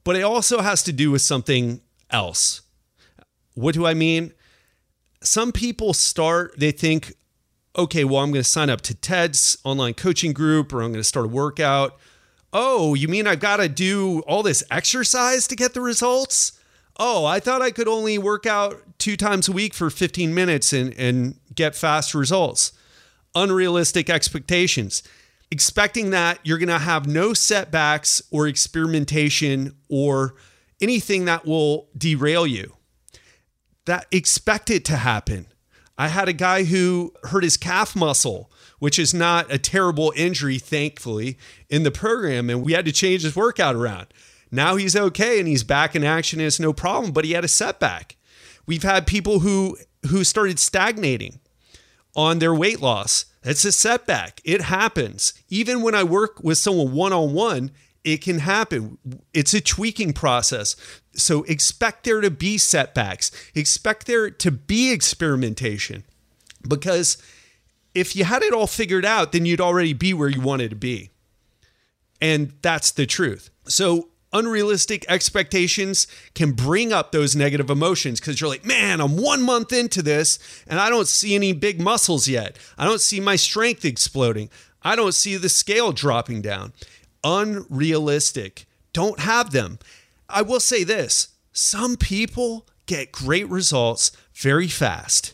but 0.02 0.16
it 0.16 0.22
also 0.22 0.60
has 0.60 0.82
to 0.84 0.92
do 0.92 1.10
with 1.10 1.22
something 1.22 1.80
else. 2.10 2.62
What 3.54 3.74
do 3.74 3.86
I 3.86 3.94
mean? 3.94 4.32
Some 5.22 5.52
people 5.52 5.94
start, 5.94 6.54
they 6.58 6.72
think, 6.72 7.14
okay, 7.78 8.04
well, 8.04 8.22
I'm 8.22 8.32
going 8.32 8.42
to 8.42 8.48
sign 8.48 8.70
up 8.70 8.80
to 8.82 8.94
TED's 8.94 9.56
online 9.64 9.94
coaching 9.94 10.32
group 10.32 10.72
or 10.72 10.82
I'm 10.82 10.90
going 10.90 10.94
to 10.94 11.04
start 11.04 11.26
a 11.26 11.28
workout 11.28 11.98
Oh, 12.56 12.94
you 12.94 13.08
mean 13.08 13.26
I've 13.26 13.40
got 13.40 13.56
to 13.56 13.68
do 13.68 14.20
all 14.20 14.44
this 14.44 14.62
exercise 14.70 15.48
to 15.48 15.56
get 15.56 15.74
the 15.74 15.80
results? 15.80 16.52
Oh, 16.96 17.26
I 17.26 17.40
thought 17.40 17.62
I 17.62 17.72
could 17.72 17.88
only 17.88 18.16
work 18.16 18.46
out 18.46 18.80
two 18.98 19.16
times 19.16 19.48
a 19.48 19.52
week 19.52 19.74
for 19.74 19.90
15 19.90 20.32
minutes 20.32 20.72
and, 20.72 20.94
and 20.96 21.34
get 21.52 21.74
fast 21.74 22.14
results. 22.14 22.72
Unrealistic 23.34 24.08
expectations. 24.08 25.02
Expecting 25.50 26.10
that 26.10 26.38
you're 26.42 26.58
going 26.58 26.68
to 26.68 26.78
have 26.78 27.06
no 27.06 27.32
setbacks 27.32 28.22
or 28.30 28.48
experimentation 28.48 29.76
or 29.88 30.34
anything 30.80 31.26
that 31.26 31.46
will 31.46 31.88
derail 31.96 32.46
you. 32.46 32.74
That 33.84 34.06
expect 34.10 34.70
it 34.70 34.84
to 34.86 34.96
happen. 34.96 35.46
I 35.96 36.08
had 36.08 36.28
a 36.28 36.32
guy 36.32 36.64
who 36.64 37.12
hurt 37.24 37.44
his 37.44 37.56
calf 37.56 37.94
muscle 37.94 38.50
which 38.84 38.98
is 38.98 39.14
not 39.14 39.50
a 39.50 39.56
terrible 39.56 40.12
injury, 40.14 40.58
thankfully, 40.58 41.38
in 41.70 41.84
the 41.84 41.90
program. 41.90 42.50
And 42.50 42.62
we 42.62 42.74
had 42.74 42.84
to 42.84 42.92
change 42.92 43.22
his 43.22 43.34
workout 43.34 43.74
around. 43.74 44.08
Now 44.50 44.76
he's 44.76 44.94
okay 44.94 45.38
and 45.38 45.48
he's 45.48 45.64
back 45.64 45.96
in 45.96 46.04
action 46.04 46.38
and 46.38 46.46
it's 46.46 46.60
no 46.60 46.74
problem, 46.74 47.10
but 47.10 47.24
he 47.24 47.32
had 47.32 47.44
a 47.44 47.48
setback. 47.48 48.16
We've 48.66 48.82
had 48.82 49.06
people 49.06 49.40
who 49.40 49.78
who 50.10 50.22
started 50.22 50.58
stagnating 50.58 51.40
on 52.14 52.40
their 52.40 52.54
weight 52.54 52.82
loss. 52.82 53.24
It's 53.44 53.64
a 53.64 53.72
setback. 53.72 54.40
It 54.44 54.62
happens. 54.62 55.34
Even 55.48 55.82
when 55.82 55.94
I 55.94 56.02
work 56.02 56.42
with 56.42 56.58
someone 56.58 56.92
one 56.92 57.12
on 57.12 57.34
one, 57.34 57.70
it 58.02 58.22
can 58.22 58.40
happen. 58.40 58.98
It's 59.32 59.54
a 59.54 59.60
tweaking 59.60 60.12
process. 60.12 60.76
So 61.14 61.42
expect 61.44 62.04
there 62.04 62.20
to 62.20 62.30
be 62.30 62.58
setbacks, 62.58 63.30
expect 63.54 64.06
there 64.06 64.30
to 64.30 64.50
be 64.50 64.90
experimentation 64.92 66.04
because 66.66 67.18
if 67.94 68.16
you 68.16 68.24
had 68.24 68.42
it 68.42 68.52
all 68.52 68.66
figured 68.66 69.04
out, 69.04 69.32
then 69.32 69.46
you'd 69.46 69.60
already 69.60 69.92
be 69.92 70.12
where 70.12 70.28
you 70.28 70.40
wanted 70.40 70.70
to 70.70 70.76
be. 70.76 71.10
And 72.20 72.54
that's 72.62 72.90
the 72.90 73.06
truth. 73.06 73.50
So, 73.66 74.08
unrealistic 74.34 75.06
expectations 75.08 76.06
can 76.34 76.52
bring 76.52 76.92
up 76.92 77.12
those 77.12 77.34
negative 77.34 77.70
emotions 77.70 78.20
because 78.20 78.40
you're 78.40 78.50
like, 78.50 78.64
man, 78.64 79.00
I'm 79.00 79.16
one 79.16 79.42
month 79.42 79.72
into 79.72 80.02
this 80.02 80.38
and 80.66 80.78
I 80.78 80.90
don't 80.90 81.08
see 81.08 81.34
any 81.34 81.52
big 81.52 81.80
muscles 81.80 82.28
yet. 82.28 82.58
I 82.76 82.84
don't 82.84 83.00
see 83.00 83.20
my 83.20 83.36
strength 83.36 83.84
exploding. 83.84 84.50
I 84.82 84.96
don't 84.96 85.14
see 85.14 85.36
the 85.36 85.48
scale 85.48 85.92
dropping 85.92 86.42
down. 86.42 86.74
Unrealistic. 87.22 88.66
Don't 88.92 89.20
have 89.20 89.52
them. 89.52 89.78
I 90.28 90.42
will 90.42 90.60
say 90.60 90.84
this 90.84 91.28
some 91.52 91.96
people 91.96 92.66
get 92.84 93.12
great 93.12 93.48
results 93.48 94.12
very 94.34 94.68
fast. 94.68 95.32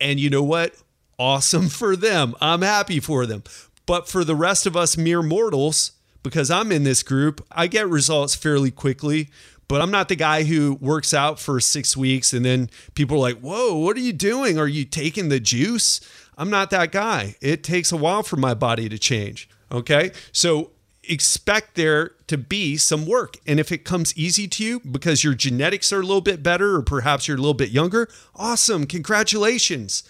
And 0.00 0.18
you 0.18 0.30
know 0.30 0.42
what? 0.42 0.74
awesome 1.18 1.68
for 1.68 1.96
them. 1.96 2.34
I'm 2.40 2.62
happy 2.62 3.00
for 3.00 3.26
them. 3.26 3.42
But 3.86 4.08
for 4.08 4.24
the 4.24 4.34
rest 4.34 4.66
of 4.66 4.76
us 4.76 4.96
mere 4.96 5.22
mortals, 5.22 5.92
because 6.26 6.50
I'm 6.50 6.72
in 6.72 6.82
this 6.82 7.04
group, 7.04 7.46
I 7.52 7.68
get 7.68 7.88
results 7.88 8.34
fairly 8.34 8.72
quickly. 8.72 9.30
But 9.68 9.80
I'm 9.80 9.90
not 9.90 10.08
the 10.08 10.16
guy 10.16 10.44
who 10.44 10.74
works 10.80 11.12
out 11.12 11.40
for 11.40 11.58
six 11.58 11.96
weeks 11.96 12.32
and 12.32 12.44
then 12.44 12.70
people 12.94 13.16
are 13.16 13.20
like, 13.20 13.40
whoa, 13.40 13.76
what 13.76 13.96
are 13.96 14.00
you 14.00 14.12
doing? 14.12 14.58
Are 14.58 14.68
you 14.68 14.84
taking 14.84 15.28
the 15.28 15.40
juice? 15.40 16.00
I'm 16.38 16.50
not 16.50 16.70
that 16.70 16.92
guy. 16.92 17.34
It 17.40 17.64
takes 17.64 17.90
a 17.90 17.96
while 17.96 18.22
for 18.22 18.36
my 18.36 18.54
body 18.54 18.88
to 18.88 18.98
change. 18.98 19.48
Okay. 19.72 20.12
So 20.30 20.70
expect 21.02 21.74
there 21.74 22.12
to 22.28 22.38
be 22.38 22.76
some 22.76 23.06
work. 23.06 23.38
And 23.46 23.58
if 23.58 23.72
it 23.72 23.84
comes 23.84 24.16
easy 24.16 24.46
to 24.46 24.64
you 24.64 24.80
because 24.80 25.24
your 25.24 25.34
genetics 25.34 25.92
are 25.92 26.00
a 26.00 26.06
little 26.06 26.20
bit 26.20 26.44
better 26.44 26.76
or 26.76 26.82
perhaps 26.82 27.26
you're 27.26 27.36
a 27.36 27.40
little 27.40 27.54
bit 27.54 27.70
younger, 27.70 28.08
awesome. 28.36 28.86
Congratulations. 28.86 30.04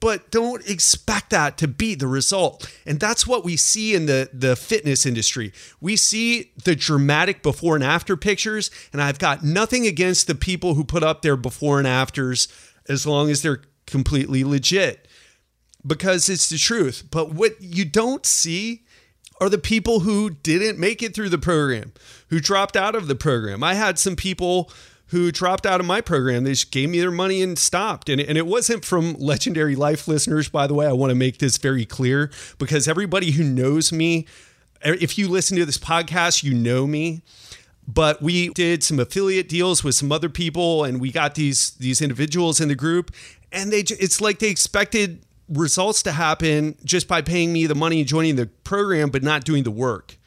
But 0.00 0.30
don't 0.30 0.68
expect 0.68 1.30
that 1.30 1.58
to 1.58 1.68
be 1.68 1.94
the 1.94 2.06
result. 2.06 2.70
And 2.86 3.00
that's 3.00 3.26
what 3.26 3.44
we 3.44 3.56
see 3.56 3.94
in 3.94 4.06
the, 4.06 4.30
the 4.32 4.56
fitness 4.56 5.04
industry. 5.04 5.52
We 5.80 5.96
see 5.96 6.52
the 6.64 6.76
dramatic 6.76 7.42
before 7.42 7.74
and 7.74 7.84
after 7.84 8.16
pictures, 8.16 8.70
and 8.92 9.02
I've 9.02 9.18
got 9.18 9.42
nothing 9.44 9.86
against 9.86 10.26
the 10.26 10.34
people 10.34 10.74
who 10.74 10.84
put 10.84 11.02
up 11.02 11.22
their 11.22 11.36
before 11.36 11.78
and 11.78 11.86
afters 11.86 12.48
as 12.88 13.06
long 13.06 13.30
as 13.30 13.42
they're 13.42 13.62
completely 13.86 14.44
legit 14.44 15.08
because 15.86 16.28
it's 16.28 16.48
the 16.48 16.58
truth. 16.58 17.04
But 17.10 17.32
what 17.34 17.60
you 17.60 17.84
don't 17.84 18.24
see 18.24 18.84
are 19.40 19.48
the 19.48 19.58
people 19.58 20.00
who 20.00 20.30
didn't 20.30 20.78
make 20.78 21.02
it 21.02 21.14
through 21.14 21.28
the 21.28 21.38
program, 21.38 21.92
who 22.28 22.40
dropped 22.40 22.76
out 22.76 22.94
of 22.94 23.06
the 23.06 23.14
program. 23.14 23.62
I 23.62 23.74
had 23.74 23.98
some 23.98 24.16
people 24.16 24.70
who 25.08 25.32
dropped 25.32 25.66
out 25.66 25.80
of 25.80 25.86
my 25.86 26.00
program. 26.00 26.44
They 26.44 26.52
just 26.52 26.70
gave 26.70 26.90
me 26.90 27.00
their 27.00 27.10
money 27.10 27.42
and 27.42 27.58
stopped. 27.58 28.08
And, 28.08 28.20
and 28.20 28.36
it 28.36 28.46
wasn't 28.46 28.84
from 28.84 29.14
Legendary 29.14 29.74
Life 29.74 30.06
listeners, 30.06 30.48
by 30.48 30.66
the 30.66 30.74
way. 30.74 30.86
I 30.86 30.92
want 30.92 31.10
to 31.10 31.14
make 31.14 31.38
this 31.38 31.56
very 31.58 31.84
clear 31.84 32.30
because 32.58 32.86
everybody 32.86 33.30
who 33.32 33.42
knows 33.42 33.92
me, 33.92 34.26
if 34.82 35.18
you 35.18 35.28
listen 35.28 35.56
to 35.56 35.64
this 35.64 35.78
podcast, 35.78 36.42
you 36.42 36.54
know 36.54 36.86
me. 36.86 37.22
But 37.86 38.20
we 38.20 38.50
did 38.50 38.84
some 38.84 39.00
affiliate 39.00 39.48
deals 39.48 39.82
with 39.82 39.94
some 39.94 40.12
other 40.12 40.28
people, 40.28 40.84
and 40.84 41.00
we 41.00 41.10
got 41.10 41.36
these 41.36 41.70
these 41.70 42.02
individuals 42.02 42.60
in 42.60 42.68
the 42.68 42.74
group, 42.74 43.10
and 43.50 43.72
they 43.72 43.78
it's 43.78 44.20
like 44.20 44.40
they 44.40 44.50
expected 44.50 45.24
results 45.48 46.02
to 46.02 46.12
happen 46.12 46.76
just 46.84 47.08
by 47.08 47.22
paying 47.22 47.50
me 47.50 47.66
the 47.66 47.74
money 47.74 48.00
and 48.00 48.06
joining 48.06 48.36
the 48.36 48.44
program, 48.44 49.08
but 49.08 49.22
not 49.22 49.42
doing 49.42 49.62
the 49.62 49.70
work. 49.70 50.17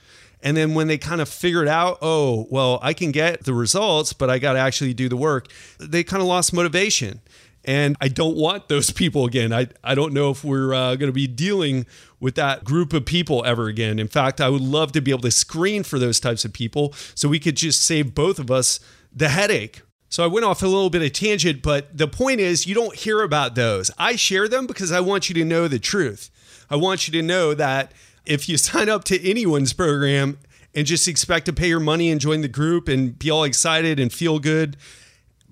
And 0.43 0.57
then 0.57 0.73
when 0.73 0.87
they 0.87 0.97
kind 0.97 1.21
of 1.21 1.29
figured 1.29 1.67
out, 1.67 1.99
oh, 2.01 2.47
well, 2.49 2.79
I 2.81 2.93
can 2.93 3.11
get 3.11 3.43
the 3.43 3.53
results, 3.53 4.13
but 4.13 4.29
I 4.29 4.39
got 4.39 4.53
to 4.53 4.59
actually 4.59 4.93
do 4.93 5.07
the 5.07 5.17
work, 5.17 5.47
they 5.79 6.03
kind 6.03 6.21
of 6.21 6.27
lost 6.27 6.53
motivation. 6.53 7.21
And 7.63 7.95
I 8.01 8.07
don't 8.07 8.35
want 8.35 8.69
those 8.69 8.89
people 8.91 9.25
again. 9.25 9.53
I, 9.53 9.67
I 9.83 9.95
don't 9.95 10.13
know 10.13 10.31
if 10.31 10.43
we're 10.43 10.73
uh, 10.73 10.95
going 10.95 11.09
to 11.09 11.13
be 11.13 11.27
dealing 11.27 11.85
with 12.19 12.35
that 12.35 12.63
group 12.63 12.93
of 12.93 13.05
people 13.05 13.43
ever 13.45 13.67
again. 13.67 13.99
In 13.99 14.07
fact, 14.07 14.41
I 14.41 14.49
would 14.49 14.61
love 14.61 14.91
to 14.93 15.01
be 15.01 15.11
able 15.11 15.21
to 15.21 15.31
screen 15.31 15.83
for 15.83 15.99
those 15.99 16.19
types 16.19 16.45
of 16.45 16.53
people 16.53 16.93
so 17.15 17.29
we 17.29 17.39
could 17.39 17.55
just 17.55 17.83
save 17.83 18.15
both 18.15 18.39
of 18.39 18.49
us 18.49 18.79
the 19.13 19.29
headache. 19.29 19.81
So 20.09 20.23
I 20.23 20.27
went 20.27 20.45
off 20.45 20.61
a 20.61 20.67
little 20.67 20.89
bit 20.89 21.01
of 21.01 21.13
tangent, 21.13 21.61
but 21.61 21.97
the 21.97 22.07
point 22.07 22.41
is 22.41 22.67
you 22.67 22.75
don't 22.75 22.95
hear 22.95 23.21
about 23.21 23.55
those. 23.55 23.89
I 23.97 24.17
share 24.17 24.47
them 24.47 24.67
because 24.67 24.91
I 24.91 24.99
want 24.99 25.29
you 25.29 25.35
to 25.35 25.45
know 25.45 25.67
the 25.67 25.79
truth. 25.79 26.29
I 26.69 26.75
want 26.75 27.07
you 27.07 27.13
to 27.13 27.21
know 27.21 27.53
that 27.53 27.93
if 28.25 28.47
you 28.47 28.57
sign 28.57 28.89
up 28.89 29.03
to 29.05 29.29
anyone's 29.29 29.73
program 29.73 30.39
and 30.73 30.87
just 30.87 31.07
expect 31.07 31.45
to 31.47 31.53
pay 31.53 31.67
your 31.67 31.79
money 31.79 32.09
and 32.09 32.21
join 32.21 32.41
the 32.41 32.47
group 32.47 32.87
and 32.87 33.17
be 33.17 33.29
all 33.29 33.43
excited 33.43 33.99
and 33.99 34.11
feel 34.11 34.39
good, 34.39 34.77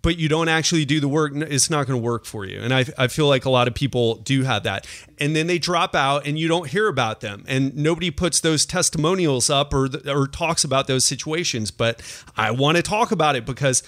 but 0.01 0.17
you 0.17 0.29
don't 0.29 0.47
actually 0.47 0.85
do 0.85 0.99
the 0.99 1.07
work, 1.07 1.33
it's 1.35 1.69
not 1.69 1.88
going 1.88 1.99
to 1.99 2.03
work 2.03 2.25
for 2.25 2.45
you. 2.45 2.59
And 2.59 2.73
I, 2.73 2.85
I 2.97 3.07
feel 3.07 3.27
like 3.27 3.45
a 3.45 3.49
lot 3.49 3.67
of 3.67 3.73
people 3.73 4.15
do 4.15 4.43
have 4.43 4.63
that. 4.63 4.88
And 5.19 5.35
then 5.35 5.47
they 5.47 5.59
drop 5.59 5.95
out 5.95 6.25
and 6.25 6.39
you 6.39 6.47
don't 6.47 6.69
hear 6.69 6.88
about 6.88 7.21
them. 7.21 7.43
And 7.47 7.75
nobody 7.75 8.11
puts 8.11 8.39
those 8.39 8.65
testimonials 8.65 9.49
up 9.49 9.73
or, 9.73 9.89
or 10.07 10.27
talks 10.27 10.63
about 10.63 10.88
those 10.88 11.03
situations. 11.03 11.71
But 11.71 12.01
I 12.38 12.51
want 12.51 12.77
to 12.77 12.83
talk 12.83 13.11
about 13.11 13.35
it 13.35 13.45
because 13.45 13.83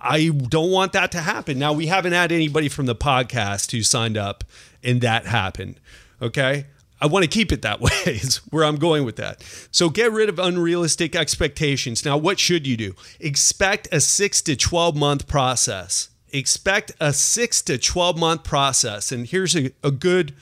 I 0.00 0.28
don't 0.28 0.70
want 0.70 0.92
that 0.92 1.10
to 1.12 1.20
happen. 1.20 1.58
Now, 1.58 1.72
we 1.72 1.86
haven't 1.86 2.12
had 2.12 2.32
anybody 2.32 2.68
from 2.68 2.86
the 2.86 2.94
podcast 2.94 3.72
who 3.72 3.82
signed 3.82 4.18
up 4.18 4.44
and 4.82 5.00
that 5.00 5.26
happened. 5.26 5.80
Okay. 6.20 6.66
I 7.00 7.06
want 7.06 7.24
to 7.24 7.28
keep 7.28 7.52
it 7.52 7.62
that 7.62 7.80
way, 7.80 7.90
is 8.06 8.38
where 8.50 8.64
I'm 8.64 8.76
going 8.76 9.04
with 9.04 9.16
that. 9.16 9.42
So 9.70 9.90
get 9.90 10.12
rid 10.12 10.28
of 10.28 10.38
unrealistic 10.38 11.14
expectations. 11.14 12.04
Now, 12.04 12.16
what 12.16 12.38
should 12.38 12.66
you 12.66 12.76
do? 12.76 12.94
Expect 13.20 13.88
a 13.92 14.00
six 14.00 14.42
to 14.42 14.56
12 14.56 14.96
month 14.96 15.26
process. 15.26 16.10
Expect 16.32 16.92
a 17.00 17.12
six 17.12 17.62
to 17.62 17.78
12 17.78 18.18
month 18.18 18.44
process. 18.44 19.12
And 19.12 19.26
here's 19.26 19.54
a, 19.56 19.72
a 19.82 19.90
good 19.90 20.34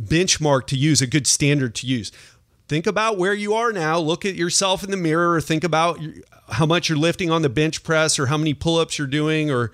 benchmark 0.00 0.66
to 0.68 0.76
use, 0.76 1.00
a 1.00 1.06
good 1.06 1.26
standard 1.26 1.74
to 1.76 1.86
use. 1.86 2.10
Think 2.68 2.86
about 2.86 3.18
where 3.18 3.34
you 3.34 3.54
are 3.54 3.72
now. 3.72 3.98
Look 3.98 4.24
at 4.24 4.36
yourself 4.36 4.84
in 4.84 4.90
the 4.90 4.96
mirror, 4.96 5.34
or 5.34 5.40
think 5.40 5.64
about 5.64 5.98
how 6.50 6.66
much 6.66 6.88
you're 6.88 6.98
lifting 6.98 7.30
on 7.30 7.42
the 7.42 7.48
bench 7.48 7.82
press, 7.82 8.18
or 8.18 8.26
how 8.26 8.36
many 8.36 8.54
pull 8.54 8.78
ups 8.78 8.96
you're 8.96 9.08
doing, 9.08 9.50
or 9.50 9.72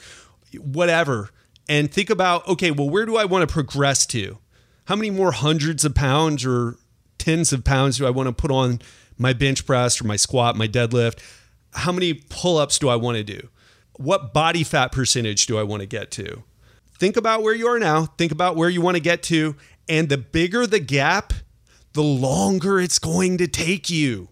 whatever. 0.59 1.31
And 1.68 1.92
think 1.92 2.11
about, 2.11 2.46
okay, 2.48 2.70
well, 2.70 2.88
where 2.88 3.05
do 3.05 3.16
I 3.16 3.27
want 3.27 3.46
to 3.46 3.53
progress 3.53 4.07
to? 4.07 4.38
How 4.87 4.96
many 4.96 5.11
more 5.11 5.33
hundreds 5.33 5.85
of 5.85 5.94
pounds 5.94 6.44
or 6.44 6.77
tens 7.18 7.53
of 7.53 7.64
pounds 7.64 7.99
do 7.99 8.07
I 8.07 8.11
want 8.11 8.29
to 8.29 8.33
put 8.33 8.51
on 8.51 8.81
my 9.18 9.33
bench 9.33 9.66
press 9.66 10.01
or 10.01 10.05
my 10.05 10.16
squat, 10.16 10.57
my 10.57 10.68
deadlift? 10.68 11.18
How 11.72 11.92
many 11.92 12.14
pull 12.14 12.59
ups 12.59 12.79
do 12.79 12.88
I 12.88 12.96
want 12.96 13.18
to 13.18 13.25
do? 13.25 13.49
What 13.94 14.33
body 14.33 14.64
fat 14.64 14.92
percentage 14.92 15.46
do 15.46 15.59
I 15.59 15.62
want 15.62 15.81
to 15.81 15.87
get 15.87 16.11
to? 16.12 16.44
Think 16.99 17.16
about 17.16 17.42
where 17.42 17.55
you 17.55 17.66
are 17.66 17.79
now, 17.79 18.07
think 18.07 18.33
about 18.33 18.57
where 18.57 18.68
you 18.68 18.81
want 18.81 18.96
to 18.96 19.03
get 19.03 19.22
to, 19.25 19.57
and 19.88 20.09
the 20.09 20.18
bigger 20.18 20.66
the 20.66 20.81
gap, 20.81 21.33
the 21.92 22.03
longer 22.03 22.81
it's 22.81 22.99
going 22.99 23.38
to 23.38 23.46
take 23.46 23.90
you. 23.90 24.29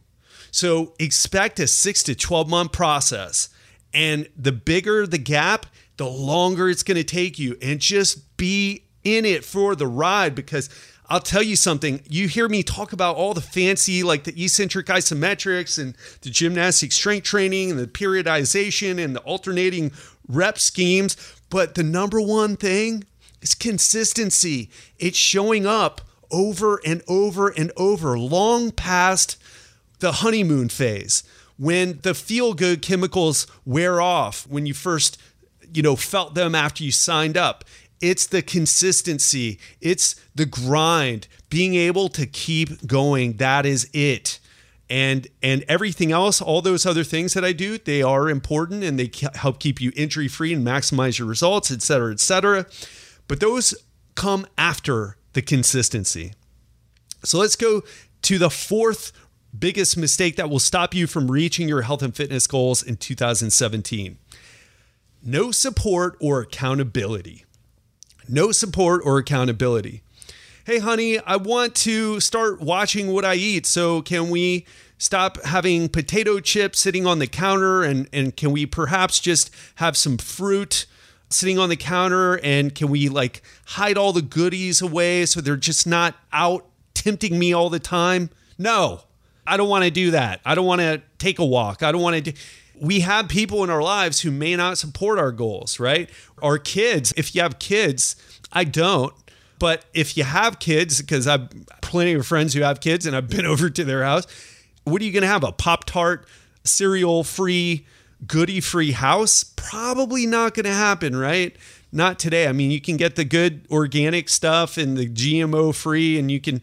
So 0.50 0.94
expect 1.00 1.58
a 1.58 1.66
six 1.66 2.02
to 2.04 2.14
12 2.14 2.48
month 2.48 2.72
process. 2.72 3.48
And 3.92 4.28
the 4.36 4.52
bigger 4.52 5.06
the 5.06 5.18
gap, 5.18 5.66
the 5.96 6.06
longer 6.08 6.68
it's 6.68 6.82
going 6.82 6.96
to 6.96 7.04
take 7.04 7.38
you. 7.38 7.56
And 7.60 7.80
just 7.80 8.36
be 8.36 8.84
in 9.04 9.24
it 9.24 9.44
for 9.44 9.76
the 9.76 9.86
ride 9.86 10.34
because 10.34 10.68
I'll 11.08 11.20
tell 11.20 11.42
you 11.42 11.56
something. 11.56 12.02
You 12.08 12.28
hear 12.28 12.48
me 12.48 12.62
talk 12.62 12.92
about 12.92 13.16
all 13.16 13.34
the 13.34 13.40
fancy, 13.40 14.02
like 14.02 14.24
the 14.24 14.42
eccentric 14.42 14.86
isometrics 14.86 15.78
and 15.78 15.94
the 16.22 16.30
gymnastic 16.30 16.92
strength 16.92 17.24
training 17.24 17.70
and 17.70 17.78
the 17.78 17.86
periodization 17.86 19.02
and 19.02 19.14
the 19.14 19.20
alternating 19.20 19.92
rep 20.28 20.58
schemes. 20.58 21.16
But 21.50 21.74
the 21.74 21.82
number 21.82 22.20
one 22.20 22.56
thing 22.56 23.04
is 23.42 23.54
consistency. 23.54 24.70
It's 24.98 25.18
showing 25.18 25.66
up 25.66 26.00
over 26.30 26.80
and 26.86 27.02
over 27.06 27.48
and 27.48 27.70
over, 27.76 28.18
long 28.18 28.70
past 28.70 29.36
the 30.00 30.12
honeymoon 30.12 30.68
phase 30.68 31.22
when 31.56 32.00
the 32.02 32.14
feel 32.14 32.54
good 32.54 32.82
chemicals 32.82 33.46
wear 33.64 34.00
off 34.00 34.46
when 34.48 34.66
you 34.66 34.74
first 34.74 35.20
you 35.72 35.82
know 35.82 35.96
felt 35.96 36.34
them 36.34 36.54
after 36.54 36.82
you 36.82 36.90
signed 36.90 37.36
up 37.36 37.64
it's 38.04 38.26
the 38.26 38.42
consistency, 38.42 39.58
it's 39.80 40.14
the 40.34 40.44
grind, 40.44 41.26
being 41.48 41.74
able 41.74 42.10
to 42.10 42.26
keep 42.26 42.86
going. 42.86 43.38
That 43.38 43.64
is 43.64 43.88
it. 43.94 44.40
And 44.90 45.26
and 45.42 45.64
everything 45.68 46.12
else, 46.12 46.42
all 46.42 46.60
those 46.60 46.84
other 46.84 47.02
things 47.02 47.32
that 47.32 47.44
I 47.44 47.52
do, 47.52 47.78
they 47.78 48.02
are 48.02 48.28
important 48.28 48.84
and 48.84 48.98
they 48.98 49.10
help 49.34 49.58
keep 49.58 49.80
you 49.80 49.90
injury 49.96 50.28
free 50.28 50.52
and 50.52 50.66
maximize 50.66 51.18
your 51.18 51.26
results, 51.26 51.70
et 51.70 51.80
cetera, 51.80 52.12
et 52.12 52.20
cetera. 52.20 52.66
But 53.26 53.40
those 53.40 53.74
come 54.14 54.46
after 54.58 55.16
the 55.32 55.40
consistency. 55.40 56.34
So 57.24 57.38
let's 57.38 57.56
go 57.56 57.82
to 58.22 58.38
the 58.38 58.50
fourth 58.50 59.12
biggest 59.58 59.96
mistake 59.96 60.36
that 60.36 60.50
will 60.50 60.58
stop 60.58 60.94
you 60.94 61.06
from 61.06 61.30
reaching 61.30 61.68
your 61.68 61.82
health 61.82 62.02
and 62.02 62.14
fitness 62.14 62.46
goals 62.46 62.82
in 62.82 62.96
2017 62.96 64.18
no 65.24 65.50
support 65.50 66.16
or 66.20 66.40
accountability 66.40 67.44
no 68.28 68.52
support 68.52 69.02
or 69.04 69.18
accountability. 69.18 70.02
Hey, 70.64 70.78
honey, 70.78 71.18
I 71.18 71.36
want 71.36 71.74
to 71.76 72.20
start 72.20 72.60
watching 72.60 73.12
what 73.12 73.24
I 73.24 73.34
eat. 73.34 73.66
So, 73.66 74.00
can 74.00 74.30
we 74.30 74.64
stop 74.96 75.42
having 75.44 75.88
potato 75.88 76.40
chips 76.40 76.80
sitting 76.80 77.06
on 77.06 77.18
the 77.18 77.26
counter 77.26 77.82
and, 77.82 78.08
and 78.12 78.34
can 78.34 78.52
we 78.52 78.64
perhaps 78.64 79.20
just 79.20 79.50
have 79.76 79.96
some 79.96 80.16
fruit 80.16 80.86
sitting 81.28 81.58
on 81.58 81.68
the 81.68 81.76
counter? 81.76 82.38
And 82.42 82.74
can 82.74 82.88
we 82.88 83.08
like 83.08 83.42
hide 83.66 83.98
all 83.98 84.12
the 84.12 84.22
goodies 84.22 84.80
away 84.80 85.26
so 85.26 85.40
they're 85.40 85.56
just 85.56 85.86
not 85.86 86.14
out 86.32 86.66
tempting 86.94 87.38
me 87.38 87.52
all 87.52 87.68
the 87.68 87.78
time? 87.78 88.30
No, 88.56 89.02
I 89.46 89.56
don't 89.56 89.68
want 89.68 89.84
to 89.84 89.90
do 89.90 90.12
that. 90.12 90.40
I 90.44 90.54
don't 90.54 90.66
want 90.66 90.80
to 90.80 91.02
take 91.18 91.38
a 91.38 91.44
walk. 91.44 91.82
I 91.82 91.92
don't 91.92 92.02
want 92.02 92.16
to 92.16 92.32
do 92.32 92.38
we 92.80 93.00
have 93.00 93.28
people 93.28 93.62
in 93.64 93.70
our 93.70 93.82
lives 93.82 94.20
who 94.20 94.30
may 94.30 94.56
not 94.56 94.78
support 94.78 95.18
our 95.18 95.32
goals, 95.32 95.78
right? 95.78 96.10
Our 96.42 96.58
kids, 96.58 97.12
if 97.16 97.34
you 97.34 97.42
have 97.42 97.58
kids, 97.58 98.16
I 98.52 98.64
don't. 98.64 99.14
But 99.58 99.84
if 99.94 100.16
you 100.16 100.24
have 100.24 100.58
kids, 100.58 101.00
because 101.00 101.26
I've 101.26 101.48
plenty 101.80 102.14
of 102.14 102.26
friends 102.26 102.54
who 102.54 102.62
have 102.62 102.80
kids 102.80 103.06
and 103.06 103.14
I've 103.14 103.28
been 103.28 103.46
over 103.54 103.70
to 103.70 103.84
their 103.84 104.02
house, 104.02 104.26
what 104.84 105.00
are 105.00 105.04
you 105.04 105.12
going 105.12 105.22
to 105.22 105.28
have? 105.28 105.44
A 105.44 105.52
Pop 105.52 105.84
Tart 105.84 106.26
cereal 106.64 107.24
free, 107.24 107.86
goody 108.26 108.60
free 108.60 108.92
house? 108.92 109.44
Probably 109.44 110.26
not 110.26 110.54
going 110.54 110.64
to 110.64 110.72
happen, 110.72 111.16
right? 111.16 111.56
Not 111.92 112.18
today. 112.18 112.48
I 112.48 112.52
mean, 112.52 112.70
you 112.70 112.80
can 112.80 112.96
get 112.96 113.16
the 113.16 113.24
good 113.24 113.66
organic 113.70 114.28
stuff 114.28 114.76
and 114.76 114.96
the 114.96 115.08
GMO 115.08 115.74
free, 115.74 116.18
and 116.18 116.30
you 116.30 116.40
can 116.40 116.62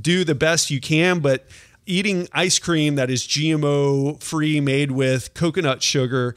do 0.00 0.24
the 0.24 0.34
best 0.34 0.70
you 0.70 0.80
can, 0.80 1.18
but 1.18 1.46
eating 1.88 2.28
ice 2.32 2.58
cream 2.58 2.94
that 2.96 3.10
is 3.10 3.26
GMO 3.26 4.22
free, 4.22 4.60
made 4.60 4.92
with 4.92 5.34
coconut 5.34 5.82
sugar, 5.82 6.34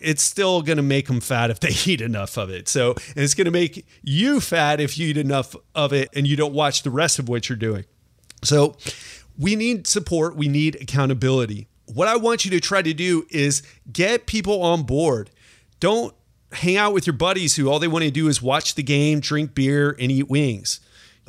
it's 0.00 0.22
still 0.22 0.62
going 0.62 0.78
to 0.78 0.82
make 0.82 1.06
them 1.06 1.20
fat 1.20 1.50
if 1.50 1.60
they 1.60 1.70
eat 1.90 2.00
enough 2.00 2.36
of 2.36 2.50
it. 2.50 2.68
So, 2.68 2.92
and 3.14 3.24
it's 3.24 3.34
going 3.34 3.44
to 3.44 3.50
make 3.50 3.86
you 4.02 4.40
fat 4.40 4.80
if 4.80 4.98
you 4.98 5.08
eat 5.08 5.16
enough 5.18 5.54
of 5.74 5.92
it 5.92 6.08
and 6.14 6.26
you 6.26 6.36
don't 6.36 6.54
watch 6.54 6.82
the 6.82 6.90
rest 6.90 7.18
of 7.18 7.28
what 7.28 7.48
you're 7.48 7.56
doing. 7.56 7.84
So, 8.42 8.76
we 9.38 9.54
need 9.54 9.86
support, 9.86 10.34
we 10.34 10.48
need 10.48 10.76
accountability. 10.80 11.68
What 11.86 12.08
I 12.08 12.16
want 12.16 12.44
you 12.44 12.50
to 12.52 12.60
try 12.60 12.82
to 12.82 12.94
do 12.94 13.26
is 13.30 13.62
get 13.92 14.26
people 14.26 14.62
on 14.62 14.82
board. 14.82 15.30
Don't 15.78 16.14
hang 16.52 16.76
out 16.76 16.94
with 16.94 17.06
your 17.06 17.14
buddies 17.14 17.56
who 17.56 17.68
all 17.68 17.78
they 17.78 17.88
want 17.88 18.04
to 18.04 18.10
do 18.10 18.28
is 18.28 18.40
watch 18.40 18.74
the 18.74 18.82
game, 18.82 19.20
drink 19.20 19.54
beer, 19.54 19.94
and 20.00 20.10
eat 20.10 20.28
wings. 20.28 20.80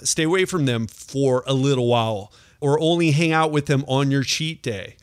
Stay 0.03 0.23
away 0.23 0.45
from 0.45 0.65
them 0.65 0.88
for 0.88 1.43
a 1.47 1.53
little 1.53 1.88
while 1.88 2.32
or 2.59 2.79
only 2.79 3.11
hang 3.11 3.31
out 3.31 3.51
with 3.51 3.65
them 3.67 3.83
on 3.87 4.11
your 4.11 4.23
cheat 4.23 4.61
day. 4.61 4.95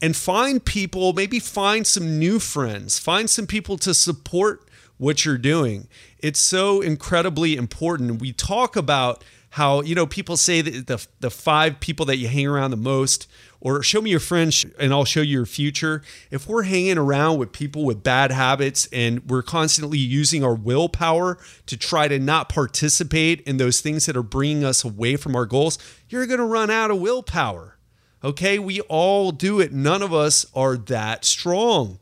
And 0.00 0.14
find 0.14 0.64
people, 0.64 1.12
maybe 1.12 1.40
find 1.40 1.86
some 1.86 2.18
new 2.18 2.38
friends, 2.38 2.98
find 2.98 3.28
some 3.28 3.46
people 3.46 3.76
to 3.78 3.92
support 3.92 4.68
what 4.96 5.24
you're 5.24 5.38
doing. 5.38 5.88
It's 6.20 6.40
so 6.40 6.80
incredibly 6.80 7.56
important. 7.56 8.20
We 8.20 8.32
talk 8.32 8.76
about 8.76 9.24
how, 9.50 9.80
you 9.80 9.94
know, 9.94 10.06
people 10.06 10.36
say 10.36 10.60
that 10.60 10.86
the, 10.86 11.06
the 11.20 11.30
five 11.30 11.80
people 11.80 12.06
that 12.06 12.18
you 12.18 12.28
hang 12.28 12.46
around 12.46 12.70
the 12.70 12.76
most 12.76 13.26
or 13.60 13.82
show 13.82 14.00
me 14.00 14.10
your 14.10 14.20
friends 14.20 14.64
and 14.78 14.92
I'll 14.92 15.04
show 15.04 15.20
you 15.20 15.38
your 15.38 15.46
future. 15.46 16.02
If 16.30 16.48
we're 16.48 16.62
hanging 16.64 16.98
around 16.98 17.38
with 17.38 17.52
people 17.52 17.84
with 17.84 18.02
bad 18.02 18.30
habits 18.30 18.88
and 18.92 19.28
we're 19.28 19.42
constantly 19.42 19.98
using 19.98 20.44
our 20.44 20.54
willpower 20.54 21.38
to 21.66 21.76
try 21.76 22.08
to 22.08 22.18
not 22.18 22.48
participate 22.48 23.40
in 23.42 23.56
those 23.56 23.80
things 23.80 24.06
that 24.06 24.16
are 24.16 24.22
bringing 24.22 24.64
us 24.64 24.84
away 24.84 25.16
from 25.16 25.34
our 25.34 25.46
goals, 25.46 25.78
you're 26.08 26.26
going 26.26 26.38
to 26.38 26.44
run 26.44 26.70
out 26.70 26.90
of 26.90 27.00
willpower. 27.00 27.78
Okay, 28.22 28.58
we 28.58 28.80
all 28.82 29.30
do 29.30 29.60
it. 29.60 29.72
None 29.72 30.02
of 30.02 30.12
us 30.12 30.46
are 30.54 30.76
that 30.76 31.24
strong. 31.24 31.98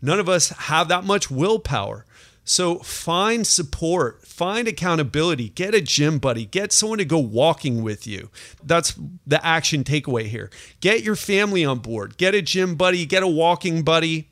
None 0.00 0.20
of 0.20 0.28
us 0.28 0.50
have 0.50 0.88
that 0.88 1.04
much 1.04 1.30
willpower. 1.30 2.06
So 2.48 2.78
find 2.78 3.46
support, 3.46 4.26
find 4.26 4.66
accountability, 4.66 5.50
get 5.50 5.74
a 5.74 5.82
gym 5.82 6.18
buddy, 6.18 6.46
get 6.46 6.72
someone 6.72 6.96
to 6.96 7.04
go 7.04 7.18
walking 7.18 7.82
with 7.82 8.06
you. 8.06 8.30
That's 8.64 8.98
the 9.26 9.44
action 9.44 9.84
takeaway 9.84 10.24
here. 10.24 10.48
Get 10.80 11.02
your 11.02 11.14
family 11.14 11.62
on 11.62 11.80
board, 11.80 12.16
get 12.16 12.34
a 12.34 12.40
gym 12.40 12.74
buddy, 12.74 13.04
get 13.04 13.22
a 13.22 13.28
walking 13.28 13.82
buddy. 13.82 14.30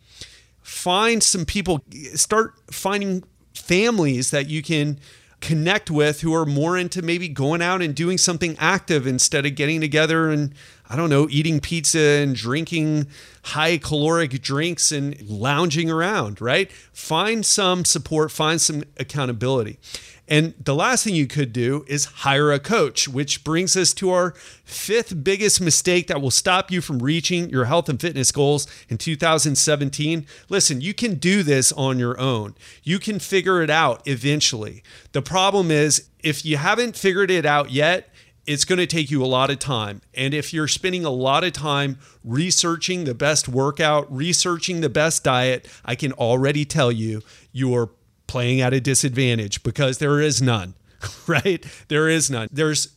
Find 0.62 1.22
some 1.22 1.44
people, 1.44 1.84
start 2.14 2.54
finding 2.70 3.22
families 3.52 4.30
that 4.30 4.48
you 4.48 4.62
can 4.62 4.98
connect 5.40 5.90
with 5.90 6.22
who 6.22 6.34
are 6.34 6.46
more 6.46 6.76
into 6.76 7.02
maybe 7.02 7.28
going 7.28 7.62
out 7.62 7.82
and 7.82 7.94
doing 7.94 8.18
something 8.18 8.56
active 8.58 9.06
instead 9.06 9.44
of 9.44 9.54
getting 9.54 9.80
together 9.80 10.30
and 10.30 10.54
I 10.88 10.96
don't 10.96 11.10
know, 11.10 11.26
eating 11.30 11.60
pizza 11.60 11.98
and 11.98 12.34
drinking 12.34 13.08
high 13.42 13.78
caloric 13.78 14.40
drinks 14.40 14.92
and 14.92 15.20
lounging 15.22 15.90
around, 15.90 16.40
right? 16.40 16.70
Find 16.92 17.44
some 17.44 17.84
support, 17.84 18.30
find 18.30 18.60
some 18.60 18.84
accountability. 18.96 19.78
And 20.28 20.54
the 20.62 20.74
last 20.74 21.04
thing 21.04 21.14
you 21.14 21.26
could 21.26 21.52
do 21.52 21.84
is 21.86 22.04
hire 22.06 22.52
a 22.52 22.58
coach, 22.58 23.08
which 23.08 23.44
brings 23.44 23.76
us 23.76 23.94
to 23.94 24.10
our 24.10 24.32
fifth 24.64 25.22
biggest 25.22 25.60
mistake 25.60 26.08
that 26.08 26.20
will 26.20 26.32
stop 26.32 26.70
you 26.70 26.80
from 26.80 26.98
reaching 26.98 27.48
your 27.50 27.66
health 27.66 27.88
and 27.88 28.00
fitness 28.00 28.32
goals 28.32 28.66
in 28.88 28.98
2017. 28.98 30.26
Listen, 30.48 30.80
you 30.80 30.94
can 30.94 31.14
do 31.14 31.42
this 31.42 31.70
on 31.72 31.98
your 31.98 32.18
own. 32.18 32.54
You 32.82 32.98
can 32.98 33.18
figure 33.20 33.62
it 33.62 33.70
out 33.70 34.02
eventually. 34.06 34.82
The 35.12 35.22
problem 35.22 35.70
is, 35.70 36.08
if 36.20 36.44
you 36.44 36.56
haven't 36.56 36.96
figured 36.96 37.30
it 37.30 37.46
out 37.46 37.70
yet, 37.70 38.08
it's 38.46 38.64
going 38.64 38.78
to 38.78 38.86
take 38.86 39.10
you 39.10 39.24
a 39.24 39.26
lot 39.26 39.50
of 39.50 39.58
time. 39.58 40.00
And 40.14 40.32
if 40.32 40.52
you're 40.52 40.68
spending 40.68 41.04
a 41.04 41.10
lot 41.10 41.44
of 41.44 41.52
time 41.52 41.98
researching 42.24 43.04
the 43.04 43.14
best 43.14 43.48
workout, 43.48 44.12
researching 44.14 44.80
the 44.80 44.88
best 44.88 45.24
diet, 45.24 45.68
I 45.84 45.94
can 45.94 46.12
already 46.12 46.64
tell 46.64 46.92
you 46.92 47.22
you're 47.52 47.90
playing 48.26 48.60
at 48.60 48.72
a 48.72 48.80
disadvantage 48.80 49.62
because 49.62 49.98
there 49.98 50.20
is 50.20 50.42
none, 50.42 50.74
right? 51.26 51.64
There 51.88 52.08
is 52.08 52.30
none. 52.30 52.48
There's 52.50 52.88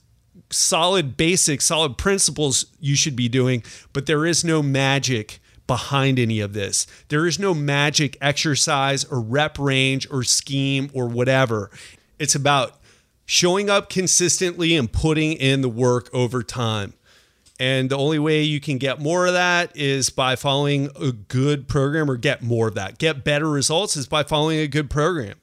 solid 0.49 1.17
basics, 1.17 1.65
solid 1.65 1.97
principles 1.97 2.65
you 2.79 2.95
should 2.95 3.15
be 3.15 3.29
doing, 3.29 3.63
but 3.93 4.05
there 4.05 4.25
is 4.25 4.43
no 4.43 4.61
magic 4.61 5.39
behind 5.67 6.17
any 6.17 6.39
of 6.39 6.53
this. 6.53 6.87
There 7.09 7.27
is 7.27 7.37
no 7.37 7.53
magic 7.53 8.17
exercise 8.21 9.05
or 9.05 9.21
rep 9.21 9.59
range 9.59 10.07
or 10.09 10.23
scheme 10.23 10.89
or 10.93 11.07
whatever. 11.07 11.69
It's 12.17 12.33
about 12.33 12.79
showing 13.25 13.69
up 13.69 13.89
consistently 13.89 14.75
and 14.75 14.91
putting 14.91 15.33
in 15.33 15.61
the 15.61 15.69
work 15.69 16.09
over 16.11 16.41
time. 16.41 16.93
And 17.60 17.89
the 17.89 17.98
only 17.98 18.19
way 18.19 18.41
you 18.41 18.62
can 18.62 18.78
get 18.78 19.02
more 19.02 19.28
of 19.28 19.34
that 19.34 19.76
is 19.76 20.10
by 20.10 20.38
following 20.38 20.89
a 21.00 21.12
good 21.12 21.67
program 21.67 22.10
or 22.10 22.15
get 22.15 22.41
more 22.41 22.69
of 22.69 22.76
that. 22.76 22.98
Get 22.98 23.26
better 23.26 23.50
results 23.50 23.98
is 23.98 24.08
by 24.08 24.24
following 24.24 24.60
a 24.60 24.67
good 24.67 24.89
program. 24.89 25.36